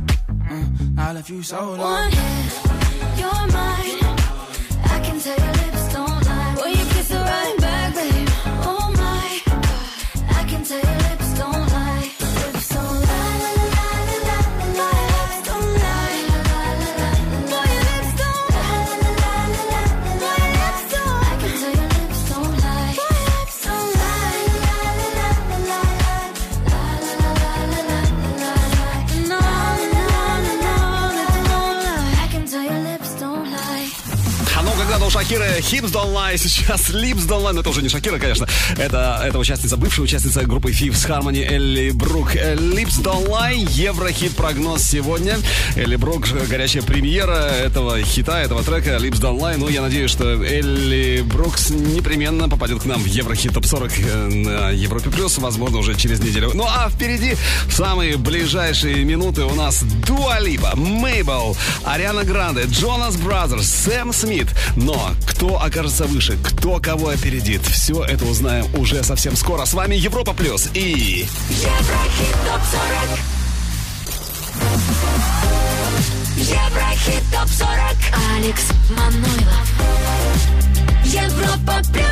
Mm, 0.49 0.97
I 0.97 1.11
left 1.11 1.29
you 1.29 1.43
so 1.43 1.59
low. 1.73 1.91
One 1.91 2.09
hit, 2.09 3.19
you're 3.19 3.47
mine. 3.57 3.99
I 4.95 4.97
can 5.03 5.19
tell 5.19 5.37
your 5.37 5.53
lips 5.59 5.76
Hips 35.67 35.91
Don't 35.91 36.13
Lie, 36.13 36.37
сейчас 36.37 36.89
Lips 36.91 37.27
Don't 37.27 37.43
Lie, 37.43 37.51
но 37.51 37.59
это 37.59 37.69
уже 37.69 37.81
не 37.81 37.89
Шакира, 37.89 38.17
конечно. 38.19 38.46
Это, 38.77 39.21
это 39.23 39.39
участница, 39.39 39.77
бывшая 39.77 40.01
участница 40.01 40.43
группы 40.43 40.71
Thieves 40.71 41.07
Harmony 41.07 41.43
Элли 41.43 41.91
Брук. 41.91 42.35
Lips 42.35 43.01
Don't 43.01 43.27
Lie, 43.29 43.67
Еврохит 43.71 44.35
прогноз 44.35 44.83
сегодня. 44.83 45.37
Элли 45.75 45.95
Брук, 45.95 46.27
горячая 46.49 46.83
премьера 46.83 47.49
этого 47.49 48.01
хита, 48.01 48.41
этого 48.41 48.63
трека 48.63 48.97
Lips 48.97 49.21
Don't 49.21 49.39
Lie. 49.39 49.57
Ну, 49.57 49.69
я 49.69 49.81
надеюсь, 49.81 50.11
что 50.11 50.43
Элли 50.43 51.21
Брукс 51.21 51.69
непременно 51.69 52.49
попадет 52.49 52.81
к 52.81 52.85
нам 52.85 53.01
в 53.01 53.05
Еврохит 53.05 53.53
Топ 53.53 53.65
40 53.65 53.91
э, 53.99 54.27
на 54.27 54.69
Европе 54.71 55.09
Плюс, 55.09 55.37
возможно, 55.37 55.79
уже 55.79 55.95
через 55.95 56.19
неделю. 56.19 56.51
Ну, 56.53 56.65
а 56.67 56.89
впереди 56.89 57.35
в 57.67 57.73
самые 57.73 58.17
ближайшие 58.17 59.03
минуты 59.03 59.43
у 59.43 59.55
нас 59.55 59.83
Дуалиба, 60.05 60.73
Мейбл, 60.75 61.55
Ариана 61.83 62.23
Гранде, 62.23 62.63
Jonas 62.65 63.15
Brothers, 63.17 63.67
Сэм 63.67 64.13
Смит. 64.13 64.47
Но 64.75 65.11
кто 65.25 65.61
окажется 65.61 66.05
выше, 66.05 66.37
кто 66.43 66.79
кого 66.79 67.09
опередит, 67.09 67.61
все 67.65 68.03
это 68.03 68.25
узнаем 68.25 68.56
узнаем 68.57 68.79
уже 68.79 69.03
совсем 69.03 69.35
скоро. 69.35 69.65
С 69.65 69.73
вами 69.73 69.95
Европа 69.95 70.33
Плюс 70.33 70.69
и... 70.73 71.27
Еврохит 71.49 72.35
ТОП-40 72.45 73.19
Еврохит 76.37 77.23
ТОП-40 77.31 77.97
Алекс 78.35 78.69
Манойлов 78.89 79.73
Европа 81.03 81.81
Плюс 81.91 82.03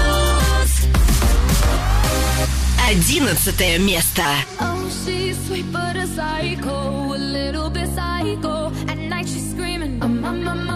Одиннадцатое 2.88 3.80
место. 3.80 4.24
Oh, 4.60 4.88
she's 5.06 5.36
sweet 5.48 5.66
but 5.72 5.96
a 5.96 6.06
psycho, 6.06 7.14
a 7.14 7.18
little 7.18 7.70
bit 7.70 7.88
psycho. 7.96 8.72
At 8.88 8.98
night 8.98 9.28
she's 9.28 9.50
screaming, 9.52 10.00
oh, 10.04 10.08
my, 10.08 10.32
my, 10.32 10.54
my. 10.54 10.75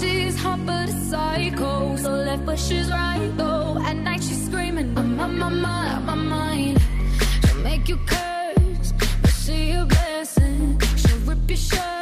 she's 0.00 0.36
hot 0.38 0.64
but 0.66 0.88
a 0.88 0.92
psycho. 1.10 1.96
So 1.96 2.10
left 2.10 2.44
but 2.46 2.58
she's 2.58 2.90
right 2.90 3.30
though. 3.36 3.78
At 3.84 3.96
night 3.96 4.22
she's 4.22 4.46
screaming 4.46 4.96
I'm 4.96 5.20
on 5.20 5.38
my 5.38 5.48
mind, 5.48 5.92
on 5.96 6.04
my 6.06 6.14
mind. 6.14 6.80
She'll 7.46 7.62
make 7.62 7.88
you 7.88 7.98
curse 8.06 8.92
But 9.22 9.30
she 9.30 9.70
a 9.72 9.84
blessing. 9.84 10.80
She'll 10.96 11.18
rip 11.20 11.48
your 11.48 11.56
shirt. 11.56 11.97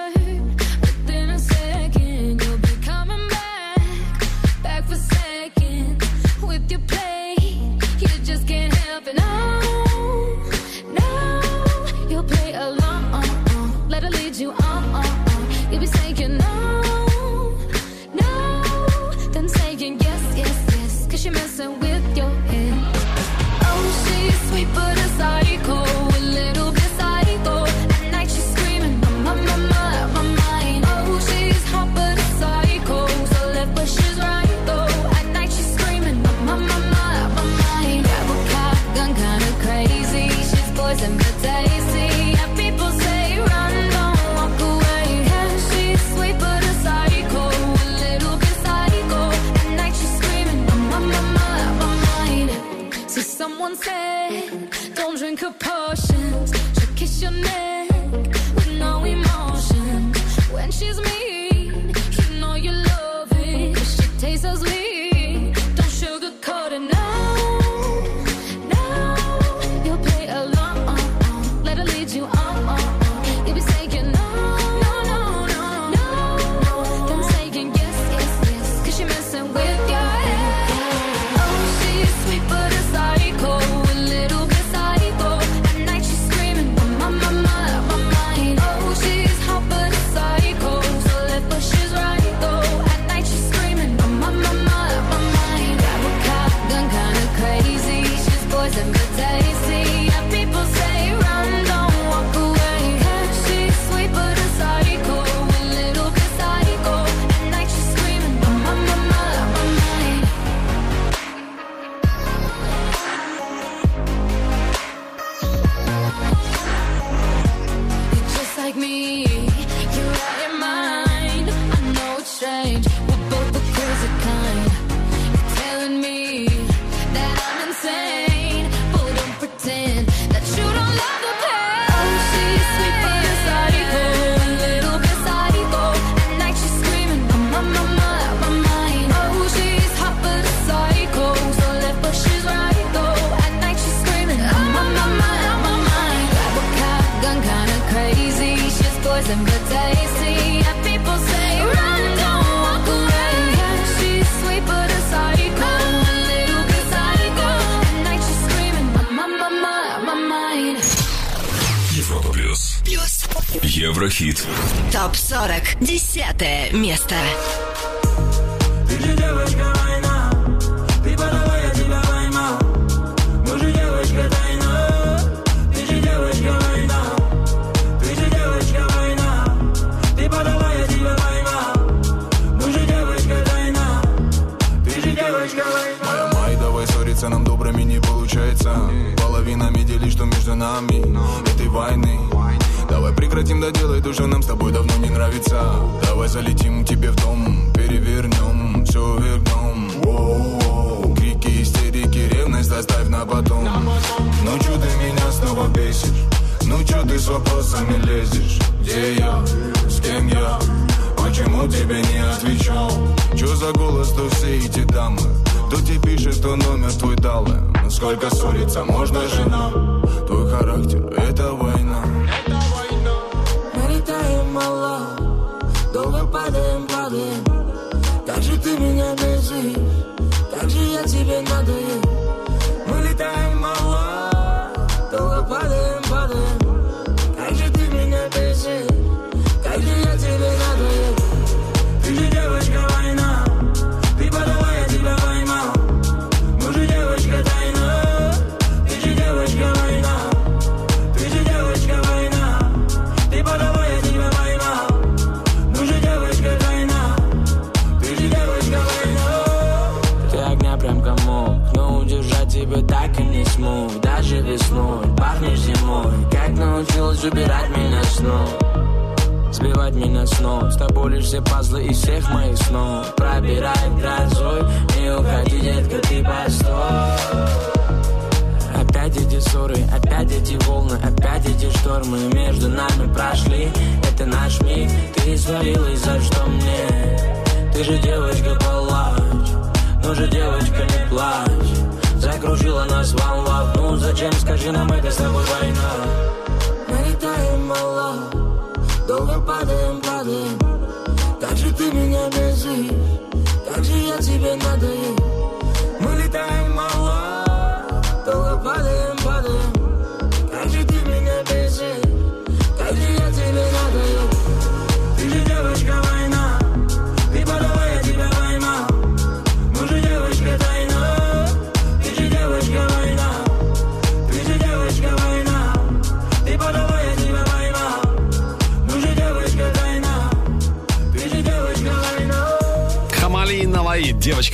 ТОП-40. 165.36 165.84
Десятое 165.84 166.72
место. 166.72 167.14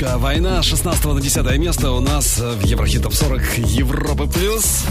Девочка 0.03 0.19
война, 0.19 0.63
16 0.65 1.05
на 1.05 1.21
10 1.21 1.59
место 1.59 1.93
у 1.93 2.01
нас 2.01 2.37
в 2.39 2.65
Еврохит 2.65 3.05
Топ 3.05 3.15
40 3.15 3.59
Европы 3.59 4.27
плюс. 4.27 4.83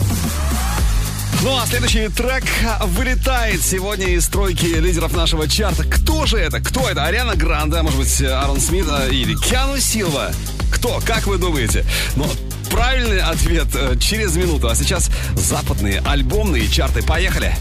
Ну 1.42 1.58
а 1.58 1.66
следующий 1.68 2.08
трек 2.08 2.46
вылетает 2.86 3.62
сегодня 3.62 4.08
из 4.08 4.24
стройки 4.24 4.68
лидеров 4.68 5.14
нашего 5.14 5.50
чарта. 5.50 5.84
Кто 5.84 6.26
же 6.26 6.38
это? 6.38 6.62
Кто 6.62 6.90
это? 6.90 7.04
Ариана 7.04 7.36
Гранде, 7.36 7.82
может 7.82 8.00
быть, 8.00 8.22
Аарон 8.22 8.62
Смит 8.62 8.86
а, 8.90 9.10
или 9.10 9.36
Киану 9.36 9.80
Силва? 9.80 10.32
Кто? 10.72 11.02
Как 11.06 11.28
вы 11.28 11.38
думаете? 11.38 11.84
Ну, 12.16 12.26
правильный 12.70 13.20
ответ 13.20 13.68
э, 13.74 13.98
через 14.00 14.38
минуту. 14.38 14.70
А 14.70 14.76
сейчас 14.76 15.10
западные 15.36 16.02
альбомные 16.06 16.70
чарты. 16.70 17.04
Поехали! 17.04 17.54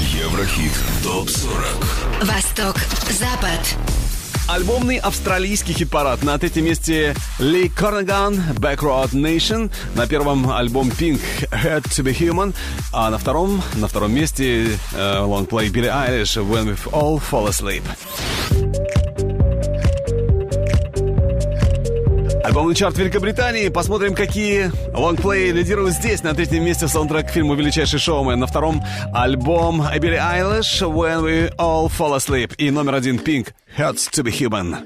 Еврохит 0.00 0.72
ТОП-40 1.04 2.24
Восток, 2.24 2.76
Запад. 3.10 3.89
Альбомный 4.52 4.96
австралийский 4.96 5.72
хит-парад. 5.72 6.24
На 6.24 6.36
третьем 6.36 6.64
месте 6.64 7.14
Ли 7.38 7.68
Корнаган, 7.68 8.34
Backroad 8.56 9.12
Nation. 9.12 9.70
На 9.94 10.08
первом 10.08 10.50
альбом 10.50 10.88
Pink, 10.88 11.20
Hurt 11.52 11.84
to 11.84 12.02
be 12.02 12.12
Human. 12.12 12.52
А 12.92 13.10
на 13.10 13.18
втором, 13.18 13.62
на 13.76 13.86
втором 13.86 14.12
месте 14.12 14.76
лонгплей 14.92 15.68
Билли 15.68 15.86
Айлиш, 15.86 16.36
When 16.36 16.66
We 16.66 16.76
All 16.90 17.22
Fall 17.30 17.48
Asleep. 17.48 17.84
Альбомный 22.50 22.74
чарт 22.74 22.98
Великобритании. 22.98 23.68
Посмотрим, 23.68 24.12
какие 24.12 24.72
лонгплеи 24.92 25.52
лидируют 25.52 25.94
здесь. 25.94 26.24
На 26.24 26.34
третьем 26.34 26.64
месте 26.64 26.88
саундтрек 26.88 27.28
к 27.28 27.30
фильму 27.30 27.54
«Величайший 27.54 28.00
шоумен». 28.00 28.40
На 28.40 28.48
втором 28.48 28.82
альбом 29.14 29.84
Билли 30.00 30.16
Айлиш 30.16 30.82
«When 30.82 31.22
We 31.22 31.54
All 31.58 31.86
Fall 31.86 32.16
Asleep». 32.16 32.56
И 32.56 32.72
номер 32.72 32.96
один 32.96 33.18
Pink 33.18 33.50
«Hurts 33.78 34.10
to 34.10 34.24
be 34.24 34.32
Human». 34.32 34.78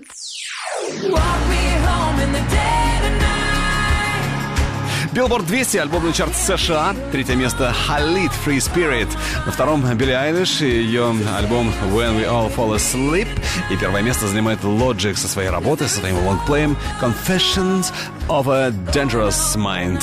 Билборд 5.13 5.45
200, 5.45 5.77
альбомный 5.77 6.13
чарт 6.13 6.35
США. 6.35 6.95
Третье 7.11 7.35
место 7.35 7.73
Халид 7.87 8.31
Free 8.45 8.57
Spirit. 8.57 9.09
На 9.45 9.51
втором 9.51 9.81
Билли 9.97 10.11
Айлиш 10.11 10.61
и 10.61 10.69
ее 10.69 11.13
альбом 11.37 11.71
When 11.91 12.19
We 12.19 12.25
All 12.25 12.53
Fall 12.55 12.75
Asleep. 12.75 13.27
И 13.69 13.77
первое 13.77 14.01
место 14.01 14.27
занимает 14.27 14.61
Logic 14.63 15.15
со 15.15 15.27
своей 15.27 15.49
работой, 15.49 15.87
со 15.87 15.99
своим 15.99 16.17
лонгплеем 16.25 16.77
Confessions 17.01 17.91
of 18.27 18.47
a 18.47 18.71
Dangerous 18.93 19.55
Mind. 19.55 20.01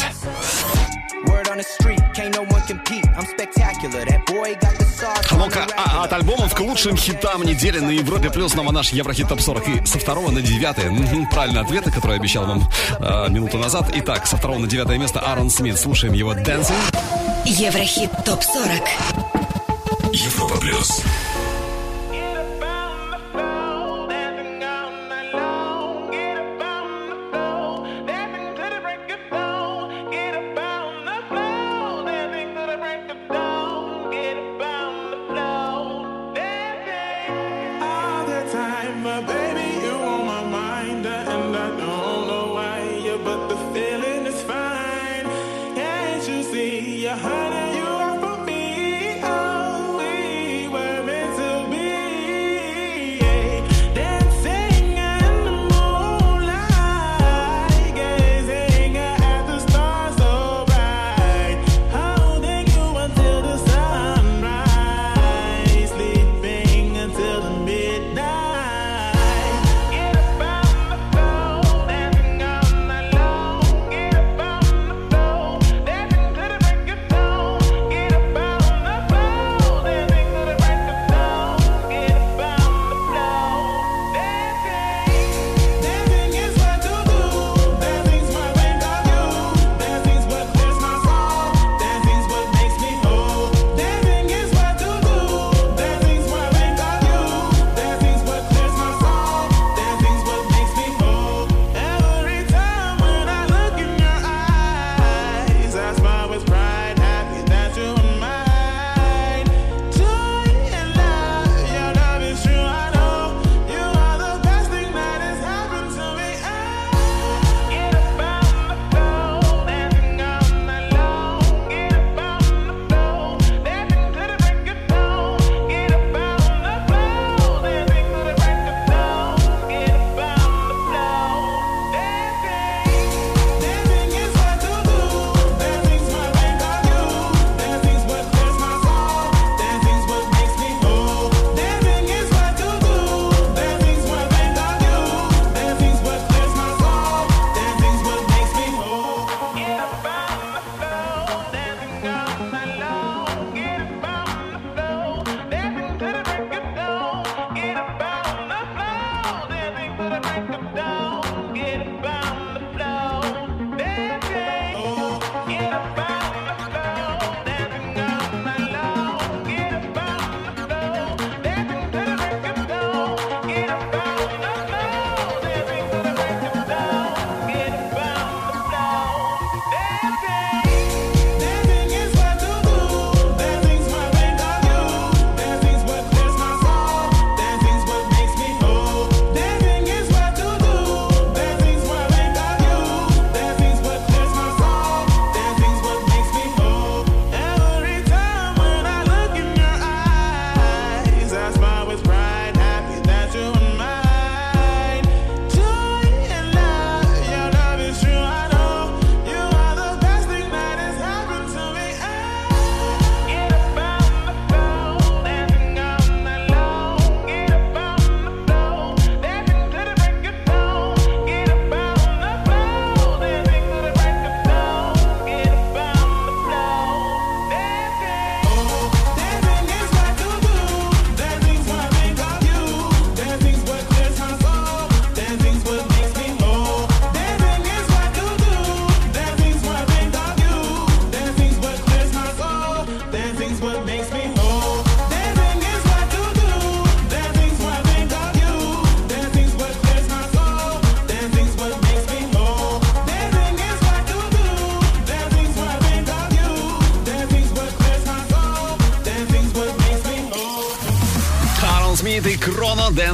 Word 1.26 1.48
on 1.48 1.58
the 1.58 1.64
street, 1.64 2.00
can't 2.14 2.34
no 2.34 2.42
one 2.42 2.62
compete. 2.66 3.04
I'm 3.16 3.26
spectacular. 3.26 4.04
That 4.04 4.26
boy 4.26 4.54
got 4.60 4.76
the 4.78 4.84
the 5.01 5.73
а, 5.77 6.03
от 6.03 6.13
альбомов 6.13 6.53
к 6.53 6.59
лучшим 6.59 6.95
хитам 6.95 7.43
недели 7.43 7.79
на 7.79 7.89
Европе 7.89 8.29
плюс 8.29 8.51
снова 8.51 8.71
наш 8.71 8.91
Еврохит 8.91 9.27
Топ 9.27 9.41
40. 9.41 9.67
И 9.67 9.85
со 9.85 9.97
второго 9.97 10.29
на 10.29 10.41
девятое. 10.41 10.91
Мгм, 10.91 11.27
Правильный 11.29 11.61
ответ, 11.61 11.85
который 11.85 12.11
я 12.11 12.15
обещал 12.17 12.45
вам 12.45 12.69
э, 12.99 13.29
минуту 13.29 13.57
назад. 13.57 13.89
Итак, 13.93 14.27
со 14.27 14.37
второго 14.37 14.59
на 14.59 14.67
девятое 14.67 14.97
место 14.99 15.19
Аарон 15.19 15.49
Смит. 15.49 15.79
Слушаем 15.79 16.13
его 16.13 16.33
«Dancing». 16.33 16.75
Еврохит 17.45 18.11
ТОП 18.25 18.43
40. 18.43 20.13
Европа 20.13 20.57
плюс. 20.57 21.01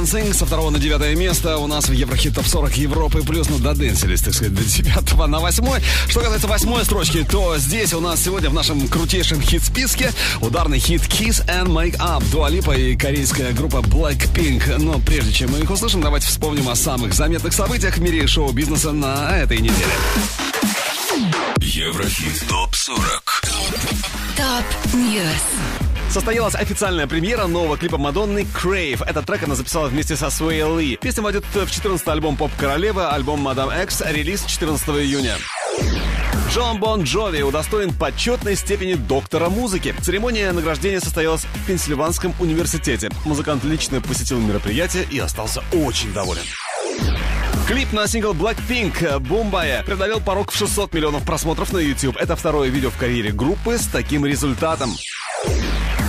Dancing 0.08 0.32
со 0.32 0.46
второго 0.46 0.70
на 0.70 0.78
девятое 0.78 1.14
место 1.14 1.58
у 1.58 1.66
нас 1.66 1.88
в 1.88 1.92
Еврохит 1.92 2.34
Топ 2.34 2.46
40 2.46 2.78
Европы 2.78 3.20
плюс, 3.22 3.50
ну, 3.50 3.58
доденсились, 3.58 4.22
так 4.22 4.32
сказать, 4.32 4.54
до 4.54 4.64
девятого 4.64 5.26
на 5.26 5.38
восьмой. 5.38 5.80
Что 6.08 6.20
касается 6.20 6.46
восьмой 6.46 6.82
строчки, 6.86 7.26
то 7.30 7.58
здесь 7.58 7.92
у 7.92 8.00
нас 8.00 8.22
сегодня 8.22 8.48
в 8.48 8.54
нашем 8.54 8.88
крутейшем 8.88 9.42
хит-списке 9.42 10.12
ударный 10.40 10.78
хит 10.78 11.02
Kiss 11.02 11.46
and 11.46 11.66
Make 11.66 11.98
Up, 11.98 12.24
Dua 12.30 12.48
Lipa 12.48 12.72
и 12.72 12.96
корейская 12.96 13.52
группа 13.52 13.78
Blackpink. 13.78 14.78
Но 14.78 14.98
прежде 14.98 15.32
чем 15.32 15.52
мы 15.52 15.58
их 15.58 15.70
услышим, 15.70 16.00
давайте 16.00 16.26
вспомним 16.28 16.70
о 16.70 16.74
самых 16.74 17.12
заметных 17.12 17.52
событиях 17.52 17.98
в 17.98 18.00
мире 18.00 18.26
шоу-бизнеса 18.26 18.92
на 18.92 19.36
этой 19.36 19.58
неделе. 19.58 19.92
Еврохит 21.58 22.44
ТОП-40 22.48 23.20
Top 24.36 24.94
News. 24.94 25.87
Состоялась 26.10 26.54
официальная 26.54 27.06
премьера 27.06 27.46
нового 27.46 27.76
клипа 27.76 27.98
Мадонны 27.98 28.46
«Crave». 28.54 29.04
Этот 29.06 29.26
трек 29.26 29.42
она 29.42 29.54
записала 29.54 29.88
вместе 29.88 30.16
со 30.16 30.30
Суэй 30.30 30.62
Ли. 30.78 30.96
Песня 30.96 31.22
войдет 31.22 31.44
в 31.52 31.70
14 31.70 32.08
альбом 32.08 32.36
«Поп-королева», 32.36 33.10
альбом 33.12 33.40
«Мадам 33.40 33.68
Экс», 33.68 34.00
релиз 34.00 34.44
14 34.44 34.88
июня. 34.88 35.36
Джон 36.50 36.80
Бон 36.80 37.02
Джови 37.02 37.42
удостоен 37.42 37.92
почетной 37.92 38.56
степени 38.56 38.94
доктора 38.94 39.50
музыки. 39.50 39.94
Церемония 40.00 40.50
награждения 40.52 40.98
состоялась 40.98 41.44
в 41.44 41.66
Пенсильванском 41.66 42.34
университете. 42.40 43.10
Музыкант 43.26 43.64
лично 43.64 44.00
посетил 44.00 44.40
мероприятие 44.40 45.04
и 45.10 45.18
остался 45.18 45.62
очень 45.72 46.12
доволен. 46.14 46.42
Клип 47.68 47.92
на 47.92 48.06
сингл 48.06 48.32
Blackpink 48.32 49.18
«Бумбая» 49.18 49.82
преодолел 49.82 50.20
порог 50.20 50.50
в 50.50 50.56
600 50.56 50.94
миллионов 50.94 51.24
просмотров 51.24 51.70
на 51.70 51.78
YouTube. 51.78 52.16
Это 52.16 52.34
второе 52.34 52.70
видео 52.70 52.88
в 52.88 52.96
карьере 52.96 53.30
группы 53.30 53.76
с 53.76 53.86
таким 53.86 54.24
результатом. 54.24 54.90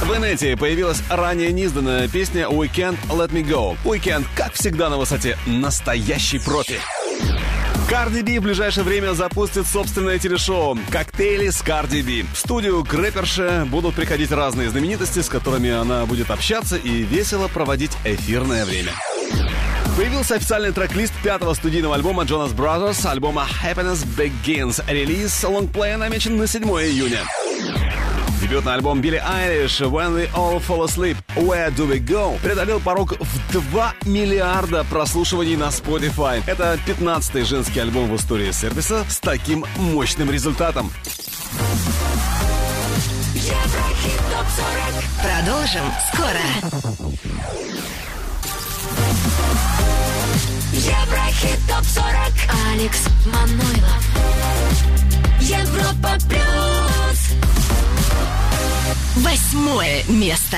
В 0.09 0.17
инете 0.17 0.57
появилась 0.57 1.03
ранее 1.07 1.51
неизданная 1.51 2.07
песня 2.07 2.45
«We 2.45 2.67
Can't 2.67 2.97
Let 3.09 3.29
Me 3.29 3.43
Go». 3.43 3.77
Weekend, 3.85 4.25
как 4.35 4.53
всегда, 4.53 4.89
на 4.89 4.97
высоте. 4.97 5.37
Настоящий 5.45 6.39
профи. 6.39 6.79
Карди 7.87 8.23
Би 8.23 8.39
в 8.39 8.41
ближайшее 8.41 8.83
время 8.83 9.13
запустит 9.13 9.67
собственное 9.67 10.17
телешоу 10.17 10.79
«Коктейли 10.89 11.49
с 11.51 11.61
Карди 11.61 12.01
Би». 12.01 12.25
В 12.33 12.39
студию 12.39 12.83
к 12.83 12.91
рэперше 12.91 13.67
будут 13.69 13.93
приходить 13.93 14.31
разные 14.31 14.71
знаменитости, 14.71 15.19
с 15.19 15.29
которыми 15.29 15.69
она 15.69 16.07
будет 16.07 16.31
общаться 16.31 16.75
и 16.75 17.03
весело 17.03 17.47
проводить 17.47 17.91
эфирное 18.03 18.65
время. 18.65 18.93
Появился 19.95 20.35
официальный 20.35 20.71
трек-лист 20.71 21.13
пятого 21.23 21.53
студийного 21.53 21.93
альбома 21.93 22.23
Jonas 22.23 22.55
Brothers, 22.55 23.07
альбома 23.07 23.45
Happiness 23.63 24.03
Begins. 24.17 24.83
Релиз 24.91 25.43
лонгплея 25.43 25.97
намечен 25.97 26.35
на 26.35 26.47
7 26.47 26.63
июня. 26.63 27.19
Дебютный 28.41 28.73
альбом 28.73 29.01
Билли 29.01 29.17
Айлиш 29.17 29.81
«When 29.81 30.15
We 30.15 30.31
All 30.33 30.63
Fall 30.65 30.85
Asleep» 30.85 31.17
«Where 31.35 31.75
Do 31.75 31.89
We 31.89 31.99
Go» 31.99 32.39
преодолел 32.41 32.79
порог 32.79 33.13
в 33.19 33.51
2 33.51 33.93
миллиарда 34.05 34.85
прослушиваний 34.85 35.57
на 35.57 35.67
Spotify. 35.67 36.41
Это 36.47 36.79
15-й 36.87 37.43
женский 37.43 37.81
альбом 37.81 38.09
в 38.09 38.15
истории 38.15 38.51
сервиса 38.51 39.03
с 39.09 39.19
таким 39.19 39.65
мощным 39.75 40.31
результатом. 40.31 40.89
Еврохит 43.35 44.19
Топ 44.31 44.47
40. 44.55 44.99
Продолжим 45.21 45.83
скоро. 46.13 46.45
Еврохит 50.71 51.59
Топ 51.67 51.83
40. 51.83 52.05
Алекс 52.71 53.05
Манойлов. 53.25 54.03
Европа 55.41 56.17
Плюс. 56.27 57.78
Восьмое 59.15 60.03
место. 60.07 60.57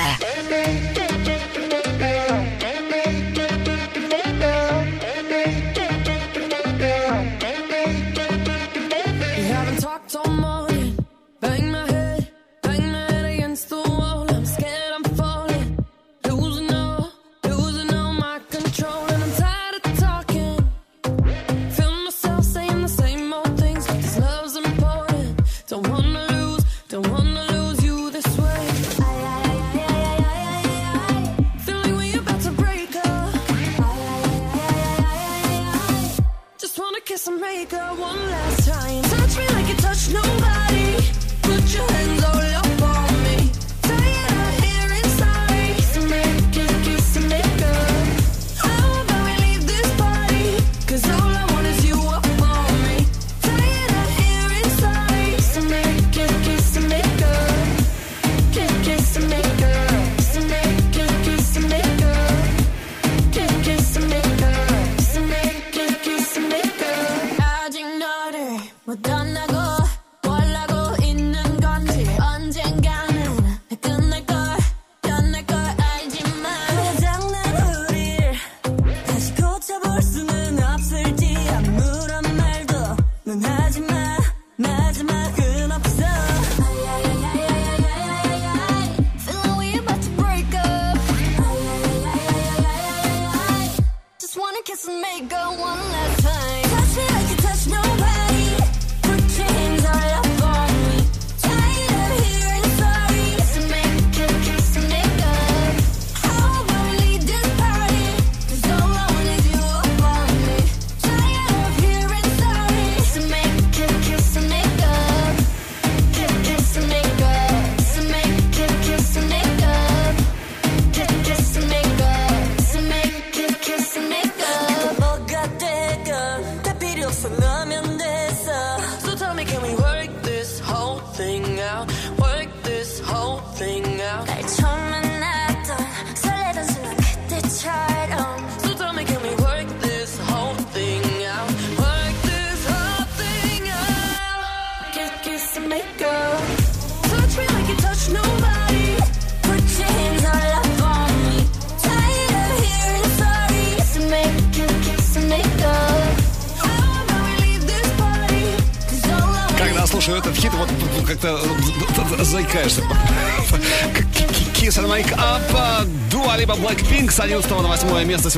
I've 80.74 81.11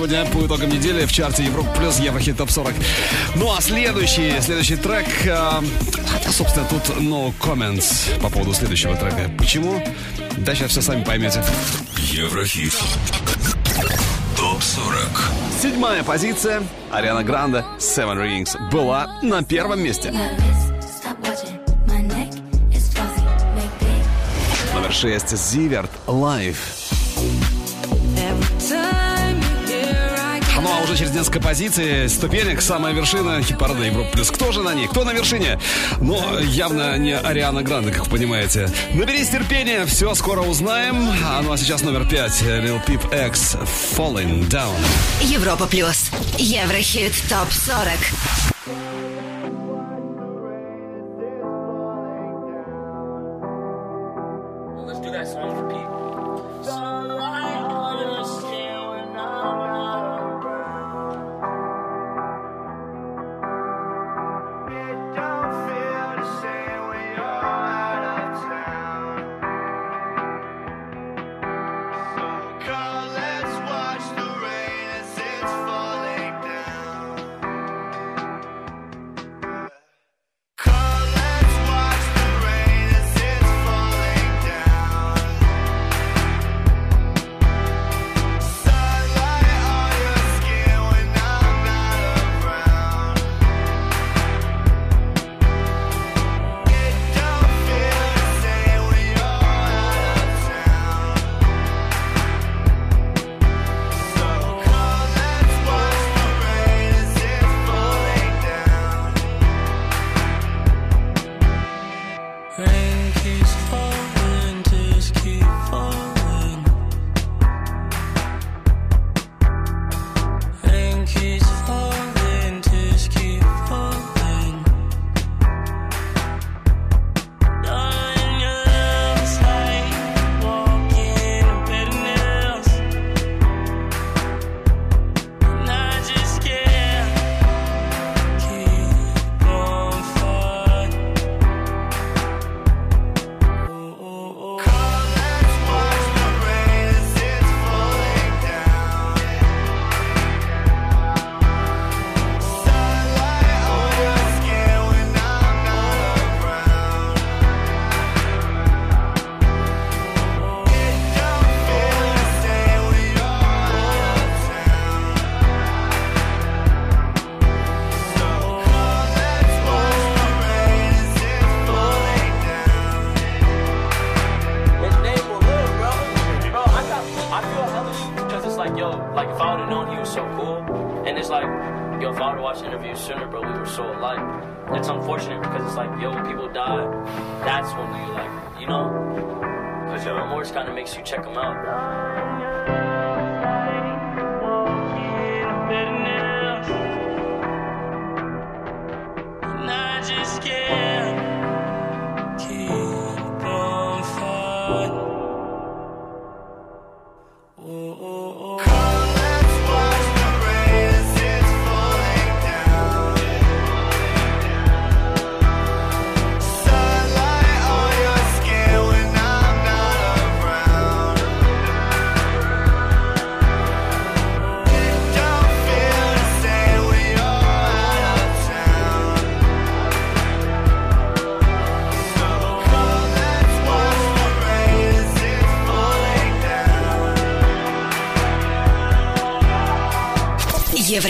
сегодня 0.06 0.30
по 0.30 0.44
итогам 0.44 0.68
недели 0.68 1.06
в 1.06 1.12
чарте 1.12 1.44
Европа 1.44 1.70
плюс 1.78 1.98
Еврохит 1.98 2.36
Топ 2.36 2.50
40. 2.50 2.74
Ну 3.36 3.50
а 3.56 3.62
следующий, 3.62 4.38
следующий 4.42 4.76
трек, 4.76 5.06
э, 5.24 5.62
собственно, 6.30 6.66
тут 6.68 6.82
no 6.98 7.32
comments 7.40 8.20
по 8.20 8.28
поводу 8.28 8.52
следующего 8.52 8.96
трека. 8.96 9.30
Почему? 9.38 9.82
Да 10.36 10.54
сейчас 10.54 10.72
все 10.72 10.82
сами 10.82 11.04
поймете. 11.04 11.42
Еврохит. 11.96 12.74
Топ 14.36 14.62
40. 14.62 15.08
Седьмая 15.62 16.02
позиция. 16.04 16.62
Ариана 16.92 17.24
Гранда 17.24 17.64
Seven 17.78 18.18
Rings 18.18 18.70
была 18.70 19.18
на 19.22 19.42
первом 19.42 19.80
месте. 19.80 20.12
Номер 24.74 24.92
шесть. 24.92 25.34
Зиверт. 25.34 25.90
Life. 26.06 26.73
сразу 30.94 30.96
через 30.96 31.12
несколько 31.14 31.40
позиций, 31.40 32.08
ступенек, 32.08 32.62
самая 32.62 32.94
вершина 32.94 33.42
хит-парада 33.42 33.84
Европа 33.84 34.10
Плюс. 34.12 34.30
Кто 34.30 34.52
же 34.52 34.62
на 34.62 34.74
ней? 34.74 34.86
Кто 34.86 35.04
на 35.04 35.12
вершине? 35.12 35.58
Но 36.00 36.38
явно 36.40 36.96
не 36.98 37.16
Ариана 37.16 37.62
Гранде, 37.62 37.90
как 37.90 38.06
вы 38.06 38.18
понимаете. 38.18 38.68
Наберись 38.94 39.28
терпения, 39.28 39.86
все 39.86 40.14
скоро 40.14 40.42
узнаем. 40.42 41.08
А 41.24 41.42
ну 41.42 41.52
а 41.52 41.58
сейчас 41.58 41.82
номер 41.82 42.06
пять. 42.08 42.42
Lil 42.42 42.80
Peep 42.86 43.28
X 43.28 43.56
Falling 43.96 44.48
Down. 44.48 44.78
Европа 45.22 45.66
Плюс. 45.66 46.10
Еврохит 46.38 47.12
ТОП 47.28 47.52
40. 47.52 47.98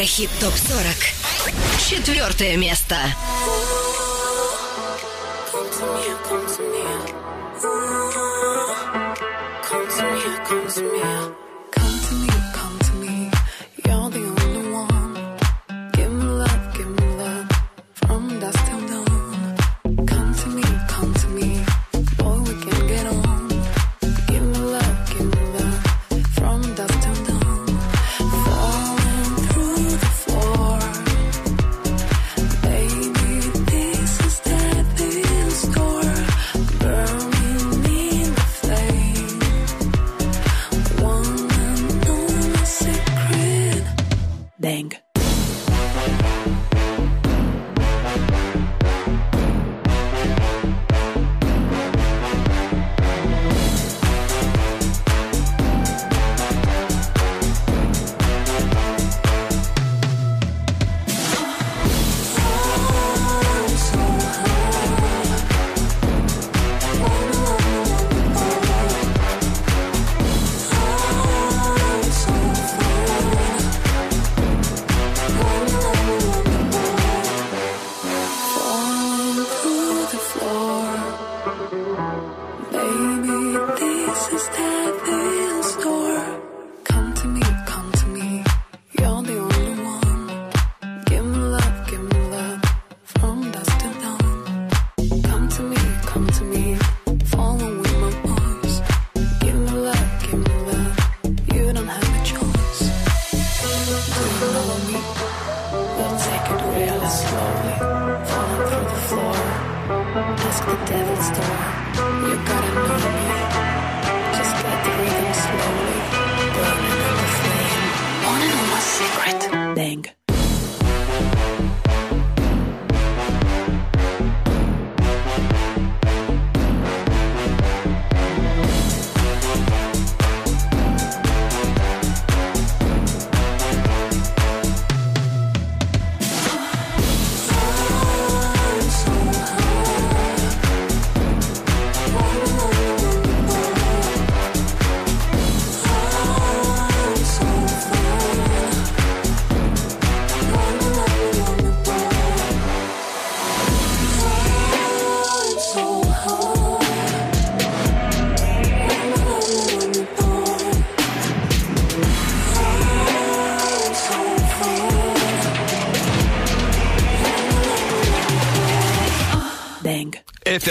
Еврохит 0.05 0.29
ТОП-40. 0.39 1.89
Четвертое 1.89 2.59
место. 2.59 2.99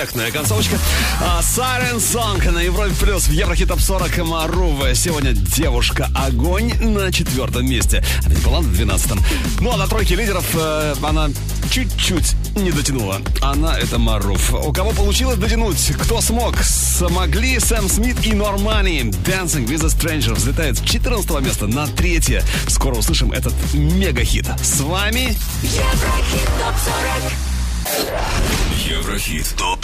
Эффектная 0.03 0.31
концовочка. 0.31 0.77
Siren 1.39 1.95
Song 1.95 2.51
на 2.51 2.59
Европе 2.59 2.93
Плюс 2.99 3.23
в 3.23 3.31
Еврохит 3.31 3.69
Топ 3.69 3.79
40 3.79 4.17
Марува. 4.25 4.93
Сегодня 4.93 5.31
девушка 5.31 6.09
Огонь 6.13 6.73
на 6.81 7.09
четвертом 7.09 7.65
месте. 7.65 8.03
А 8.25 8.27
ведь 8.27 8.43
была 8.43 8.59
на 8.59 8.67
двенадцатом. 8.67 9.23
Ну 9.61 9.71
а 9.71 9.77
на 9.77 9.87
тройке 9.87 10.15
лидеров 10.15 10.45
э, 10.55 10.95
она 11.01 11.29
чуть-чуть 11.71 12.35
не 12.57 12.71
дотянула. 12.71 13.21
Она 13.41 13.79
это 13.79 13.97
Маруф. 13.97 14.53
У 14.53 14.73
кого 14.73 14.91
получилось 14.91 15.37
дотянуть? 15.37 15.93
Кто 16.01 16.19
смог? 16.19 16.57
Смогли 16.61 17.57
Сэм 17.57 17.87
Смит 17.87 18.25
и 18.25 18.33
Нормани. 18.33 19.03
Dancing 19.03 19.65
with 19.65 19.85
a 19.85 19.87
Stranger 19.87 20.33
взлетает 20.33 20.79
с 20.79 20.81
14 20.81 21.29
места 21.39 21.67
на 21.67 21.87
третье. 21.87 22.43
Скоро 22.67 22.95
услышим 22.95 23.31
этот 23.31 23.53
мега-хит. 23.73 24.47
С 24.61 24.81
вами 24.81 25.37
Еврохит 28.87 29.53
топ 29.57 29.82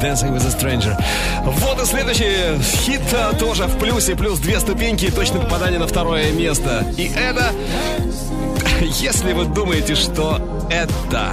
Dancing 0.00 0.32
with 0.32 0.46
a 0.46 0.50
Stranger. 0.50 0.96
Вот 1.42 1.82
и 1.82 1.84
следующий 1.84 2.62
хит 2.62 3.00
а, 3.12 3.32
тоже 3.34 3.64
в 3.64 3.78
плюсе, 3.78 4.14
плюс 4.14 4.38
две 4.38 4.60
ступеньки 4.60 5.06
и 5.06 5.10
точное 5.10 5.40
попадание 5.40 5.80
на 5.80 5.88
второе 5.88 6.30
место. 6.30 6.86
И 6.96 7.10
это, 7.16 7.52
если 9.00 9.32
вы 9.32 9.46
думаете, 9.46 9.96
что 9.96 10.40
это 10.70 11.32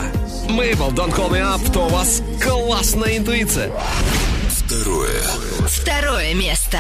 Мейбл, 0.50 0.92
Don't 0.92 1.14
Call 1.14 1.32
Me 1.32 1.42
Up, 1.42 1.72
то 1.72 1.86
у 1.86 1.90
вас 1.90 2.24
классная 2.42 3.18
интуиция. 3.18 3.72
Второе. 4.50 5.22
Второе 5.68 6.34
место. 6.34 6.80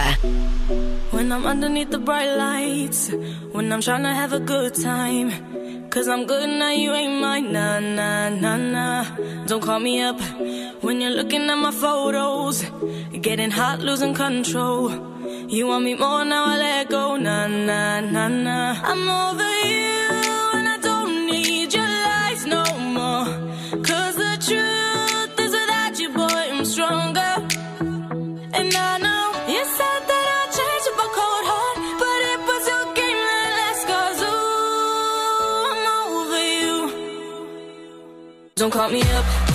When 1.11 1.31
I'm 1.31 1.45
underneath 1.45 1.91
the 1.91 1.99
bright 1.99 2.35
lights, 2.35 3.11
when 3.53 3.71
I'm 3.71 3.81
trying 3.81 4.03
to 4.03 4.13
have 4.13 4.33
a 4.33 4.39
good 4.39 4.73
time. 4.73 5.31
Cause 5.95 6.09
I'm 6.09 6.25
good 6.25 6.49
now, 6.49 6.71
you 6.71 6.91
ain't 6.93 7.21
mine. 7.21 7.53
Nah, 7.53 7.79
nah, 7.79 8.27
nah, 8.27 8.57
nah. 8.57 9.05
Don't 9.47 9.63
call 9.63 9.79
me 9.79 10.01
up 10.01 10.19
looking 11.45 11.49
at 11.49 11.61
my 11.61 11.71
photos. 11.71 12.63
Getting 13.21 13.51
hot, 13.51 13.79
losing 13.79 14.13
control. 14.13 14.89
You 15.47 15.67
want 15.67 15.83
me 15.83 15.95
more 15.95 16.25
now, 16.25 16.45
I 16.45 16.57
let 16.57 16.89
go. 16.89 17.17
Nah, 17.17 17.47
nah, 17.47 18.01
nah, 18.01 18.27
nah. 18.27 18.75
I'm 18.83 19.09
over 19.09 19.51
you 19.71 20.09
and 20.57 20.67
I 20.67 20.77
don't 20.81 21.25
need 21.27 21.73
your 21.73 21.83
lies 21.83 22.45
no 22.45 22.63
more. 22.97 23.25
Cause 23.83 24.15
the 24.15 24.33
truth 24.47 25.39
is 25.39 25.51
without 25.51 25.99
you, 25.99 26.09
boy, 26.09 26.43
I'm 26.53 26.65
stronger. 26.65 27.33
And 28.59 28.71
I 28.89 28.97
know 29.05 29.25
you 29.47 29.63
said 29.77 30.01
that 30.09 30.25
I'd 30.37 30.49
change 30.57 30.83
with 30.87 30.97
my 31.01 31.09
cold 31.17 31.45
heart, 31.51 31.77
but 32.01 32.19
it 32.31 32.39
was 32.49 32.63
your 32.71 32.85
game 32.99 33.21
that 33.29 33.49
last. 33.59 33.83
Cause 33.91 34.19
ooh, 34.31 35.67
I'm 35.71 35.85
over 36.01 36.43
you. 36.61 36.77
Don't 38.55 38.71
call 38.71 38.89
me 38.89 39.01
up. 39.01 39.54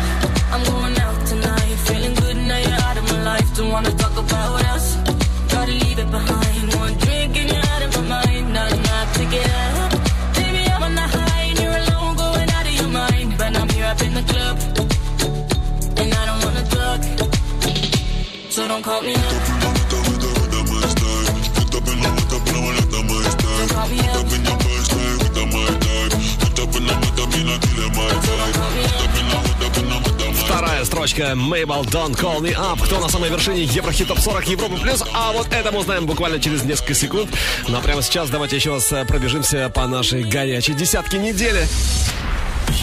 строчка 31.07 31.33
Mabel 31.33 31.83
Don't 31.85 32.15
Call 32.15 32.41
Me 32.41 32.55
Up. 32.55 32.79
Кто 32.83 32.99
на 32.99 33.09
самой 33.09 33.31
вершине 33.31 33.63
Еврохит 33.63 34.07
Топ 34.07 34.19
40 34.19 34.47
Европы 34.49 34.77
Плюс? 34.77 35.03
А 35.15 35.31
вот 35.31 35.47
это 35.51 35.71
мы 35.71 35.79
узнаем 35.79 36.05
буквально 36.05 36.39
через 36.39 36.63
несколько 36.63 36.93
секунд. 36.93 37.27
А 37.67 37.81
прямо 37.81 38.03
сейчас 38.03 38.29
давайте 38.29 38.57
еще 38.57 38.73
раз 38.73 38.91
э, 38.91 39.03
пробежимся 39.05 39.67
по 39.69 39.87
нашей 39.87 40.23
горячей 40.23 40.73
десятке 40.73 41.17
недели. 41.17 41.65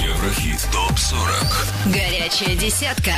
Еврохит 0.03 0.67
ТОП-40 0.73 1.93
Горячая 1.93 2.57
десятка. 2.57 3.13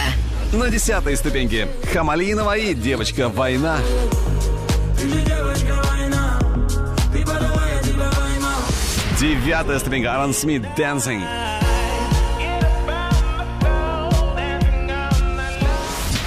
На 0.53 0.69
десятой 0.69 1.17
ступеньке 1.17 1.67
Хамалинова 1.95 2.59
и 2.59 2.75
Девочка 2.75 3.31
Война. 3.31 3.79
Девятая 9.19 9.79
ступенька 9.79 10.13
Аарон 10.13 10.35
Смит 10.35 10.63
Dancing. 10.77 11.23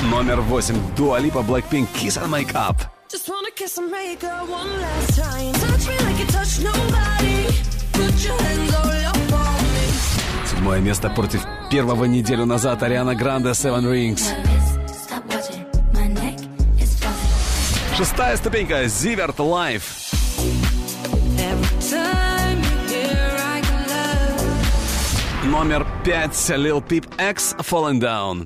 Номер 0.10 0.42
восемь 0.42 0.76
Дуа 0.96 1.20
Липа 1.20 1.40
Blackpink 1.40 1.88
Kiss 1.94 2.18
and 2.18 2.30
Make 2.30 2.54
Up. 2.56 2.78
Just 3.10 3.30
wanna 3.30 3.52
kiss 3.56 3.78
and 3.78 3.90
make 3.90 4.24
up 4.24 4.50
one 4.50 4.70
last 4.82 5.16
time. 5.16 5.54
Touch 5.54 5.88
me 5.88 5.98
like 6.06 6.20
you 6.20 6.28
touch 6.28 6.60
nobody. 6.62 7.48
Put 7.94 8.14
your 8.24 8.38
hands 8.42 8.74
all 8.74 8.90
up 9.08 9.34
on 9.34 9.64
me. 9.72 10.46
Седьмое 10.50 10.80
место 10.82 11.10
против 11.10 11.46
первого 11.70 12.06
неделю 12.06 12.46
назад 12.46 12.84
Ариана 12.84 13.16
Гранде 13.16 13.50
Seven 13.52 13.86
Rings. 13.86 14.24
Шестая 17.96 18.36
ступенька 18.38 18.88
Зиверт 18.88 19.38
love. 19.40 19.84
Номер 25.46 25.86
пять 26.04 26.32
Lil 26.34 26.82
Peep 26.86 27.06
X 27.32 27.56
Falling 27.60 28.00
Down. 28.00 28.46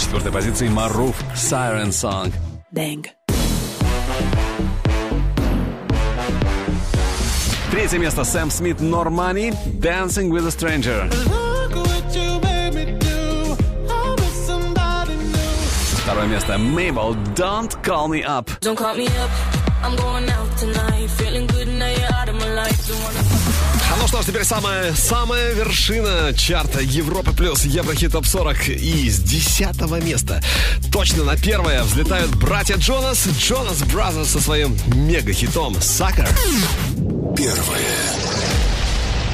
четвертой 0.00 0.32
позиции 0.32 0.68
Маруф 0.68 1.16
Siren 1.34 1.90
Song. 1.90 2.32
Bang. 2.72 3.06
Третье 7.70 7.98
место 7.98 8.24
Сэм 8.24 8.50
Смит 8.50 8.80
Нормани 8.80 9.52
Dancing 9.80 10.30
with 10.30 10.46
a 10.46 10.50
Stranger. 10.50 11.08
Второе 16.02 16.26
место 16.26 16.56
Mabel 16.56 17.16
Don't 17.34 17.76
Call 17.82 18.08
Me 18.08 18.22
Up. 18.22 18.48
Don't 18.60 18.76
call 18.76 18.96
me 18.96 19.06
up. 19.06 19.30
I'm 19.82 19.96
going 19.96 20.28
out 20.30 20.39
Что 24.11 24.23
ж, 24.23 24.25
теперь 24.25 24.43
самая, 24.43 24.93
самая 24.93 25.53
вершина 25.53 26.33
чарта 26.33 26.81
Европы 26.81 27.31
плюс 27.31 27.63
Еврохит 27.63 28.11
Топ 28.11 28.25
40 28.25 28.67
и 28.67 29.09
с 29.09 29.19
десятого 29.19 30.01
места 30.01 30.41
точно 30.91 31.23
на 31.23 31.37
первое 31.37 31.81
взлетают 31.83 32.35
братья 32.35 32.75
Джонас, 32.75 33.25
Jonas 33.39 33.81
Brothers 33.83 34.31
со 34.31 34.41
своим 34.41 34.75
мега-хитом 34.93 35.75
«Sucker». 35.75 36.27
Первое 37.37 37.87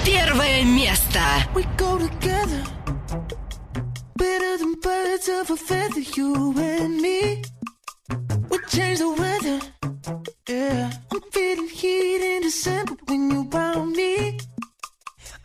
Первое 0.05 0.63
место. 0.63 1.21
We 1.55 1.65
go 1.75 1.97
together 1.97 2.63
better 4.15 4.57
than 4.59 4.75
birds 4.79 5.27
of 5.27 5.49
a 5.49 5.57
feather, 5.57 6.01
you 6.15 6.53
and 6.55 7.01
me. 7.01 7.43
We 8.51 8.59
change 8.69 8.99
the 8.99 9.09
weather. 9.09 9.59
Yeah, 10.47 10.91
I'm 11.11 11.21
feeling 11.31 11.67
heat 11.67 12.21
in 12.21 12.43
December 12.43 12.93
when 13.07 13.31
you 13.31 13.49
found 13.49 13.93
me. 13.93 14.37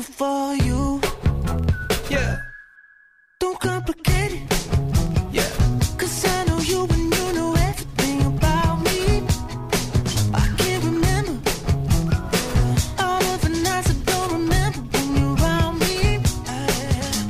Sucker 0.00 0.12
for 0.12 0.54
you. 0.64 1.00
Yeah, 2.08 2.38
Don't 3.38 3.58
complicate 3.60 4.32
it. 4.32 4.42
yeah. 5.32 5.50
Cause 5.98 6.24
I 6.26 6.44
know 6.44 6.58
you 6.58 6.84
and 6.84 7.14
you 7.16 7.32
know 7.34 7.54
everything 7.54 8.24
about 8.26 8.76
me. 8.84 9.22
I 10.32 10.46
can't 10.58 10.84
remember 10.84 11.40
all 12.98 13.22
of 13.34 13.40
the 13.42 13.50
nights 13.62 13.90
I 13.90 13.96
don't 14.10 14.32
remember 14.32 14.80
when 14.92 15.16
you're 15.16 15.36
around 15.36 15.78
me. 15.80 16.16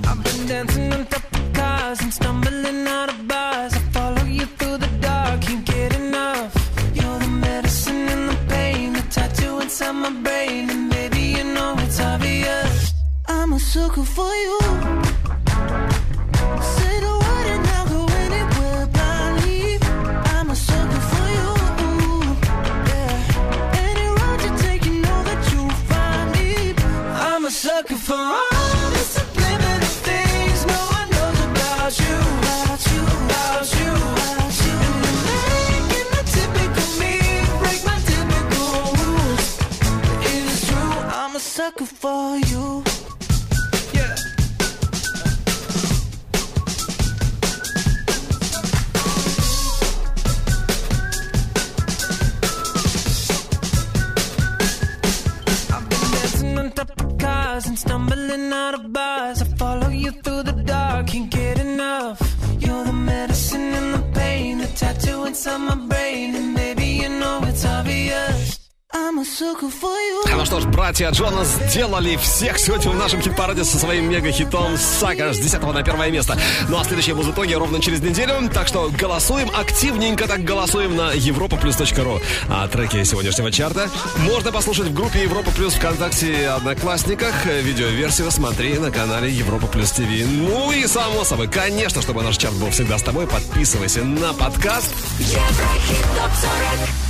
I've 0.09 0.23
been 0.25 0.47
dancing 0.47 0.93
on 0.93 1.07
top 1.07 1.25
of 1.35 1.53
cars 1.53 2.01
and 2.03 2.13
stumbling 2.13 2.87
out 2.87 3.09
of 3.11 3.20
so 13.81 13.89
good 13.89 14.09
for 14.09 14.35
you. 14.45 14.59
I'll 17.77 17.87
go 17.89 18.01
anywhere. 18.25 18.85
I'm 20.35 20.49
a 20.51 20.57
sucker 20.69 21.03
for 21.11 21.27
you. 21.37 21.51
Any 23.87 24.07
road 24.19 24.41
you 24.45 24.53
take, 24.65 24.85
you 24.85 24.97
know 25.07 25.21
that 25.29 25.41
you'll 25.51 25.77
find 25.91 26.27
me. 26.37 26.49
I'm 27.29 27.43
a 27.47 27.51
sucker 27.51 28.01
for 28.07 28.23
all 28.37 28.93
subliminal 29.17 29.95
things 30.09 30.61
no 30.75 30.81
one 30.99 31.09
knows 31.15 31.41
about 31.49 31.93
you. 32.05 32.19
About 32.43 32.81
you, 32.91 33.03
about 33.29 33.69
you, 33.81 33.93
about 34.13 34.55
you. 34.65 34.77
Making 35.29 36.09
the 36.15 36.23
typical 36.37 36.89
me 37.01 37.15
break 37.63 37.81
my 37.91 37.99
typical 38.11 38.73
rules. 39.01 39.47
It 40.33 40.43
is 40.53 40.61
true, 40.69 40.97
I'm 41.21 41.33
a 41.35 41.41
sucker 41.41 41.89
for 42.03 42.37
you. 42.37 42.50
Stumbling 57.81 58.53
out 58.53 58.75
of 58.75 58.93
bars. 58.93 59.41
I 59.41 59.47
follow 59.57 59.89
you 59.89 60.11
through 60.23 60.43
the 60.43 60.53
dark, 60.53 61.07
can't 61.07 61.31
get 61.31 61.59
enough. 61.59 62.19
You're 62.59 62.85
the 62.85 62.93
medicine 62.93 63.73
and 63.81 63.95
the 63.95 64.05
pain, 64.21 64.59
the 64.59 64.67
tattoo 64.81 65.25
inside 65.25 65.63
my 65.71 65.77
brain, 65.91 66.35
and 66.35 66.55
baby 66.55 66.89
you 67.03 67.09
know 67.09 67.41
it's 67.51 67.65
obvious. 67.65 68.40
I'm 69.01 69.19
a 69.19 69.25
sucker 69.25 69.71
for 69.71 69.97
you. 69.97 70.37
Ну 70.37 70.45
что 70.45 70.61
ж, 70.61 70.67
братья 70.67 71.11
Джонас 71.11 71.49
сделали 71.71 72.17
всех 72.17 72.59
сегодня 72.59 72.91
в 72.91 72.97
нашем 72.97 73.23
хит-параде 73.23 73.65
со 73.65 73.79
своим 73.79 74.11
мега-хитом 74.11 74.75
«Sucker» 74.75 75.33
с 75.33 75.39
10 75.39 75.63
на 75.63 75.83
первое 75.83 76.11
место. 76.11 76.39
Ну 76.69 76.79
а 76.79 76.85
следующие 76.85 77.15
музытоги 77.15 77.55
ровно 77.55 77.81
через 77.81 78.01
неделю, 78.01 78.35
так 78.53 78.69
что 78.69 78.91
голосуем 78.91 79.51
активненько, 79.57 80.29
так 80.29 80.45
голосуем 80.45 80.97
на 80.97 81.15
europaplus.ru. 81.15 82.21
А 82.51 82.69
треки 82.69 83.03
сегодняшнего 83.05 83.51
чарта 83.51 83.89
можно 84.19 84.53
послушать 84.53 84.89
в 84.89 84.95
группе 84.95 85.23
Европа 85.23 85.51
Плюс 85.51 85.75
ВКонтакте 85.75 86.33
и 86.33 86.45
Одноклассниках. 86.45 87.47
Видеоверсию 87.47 88.31
смотри 88.31 88.79
на 88.79 88.91
канале 88.91 89.31
Европа 89.31 89.67
Плюс 89.67 89.93
ТВ. 89.93 90.03
Ну 90.27 90.73
и 90.73 90.87
само 90.87 91.25
собой, 91.25 91.49
конечно, 91.49 92.03
чтобы 92.03 92.23
наш 92.23 92.37
чарт 92.37 92.55
был 92.57 92.71
всегда 92.71 92.99
с 92.99 93.03
тобой, 93.03 93.27
подписывайся 93.27 94.05
на 94.05 94.35
подкаст. 94.35 94.93
Еврохит 95.19 96.05
топ 96.17 96.31
40 96.79 97.10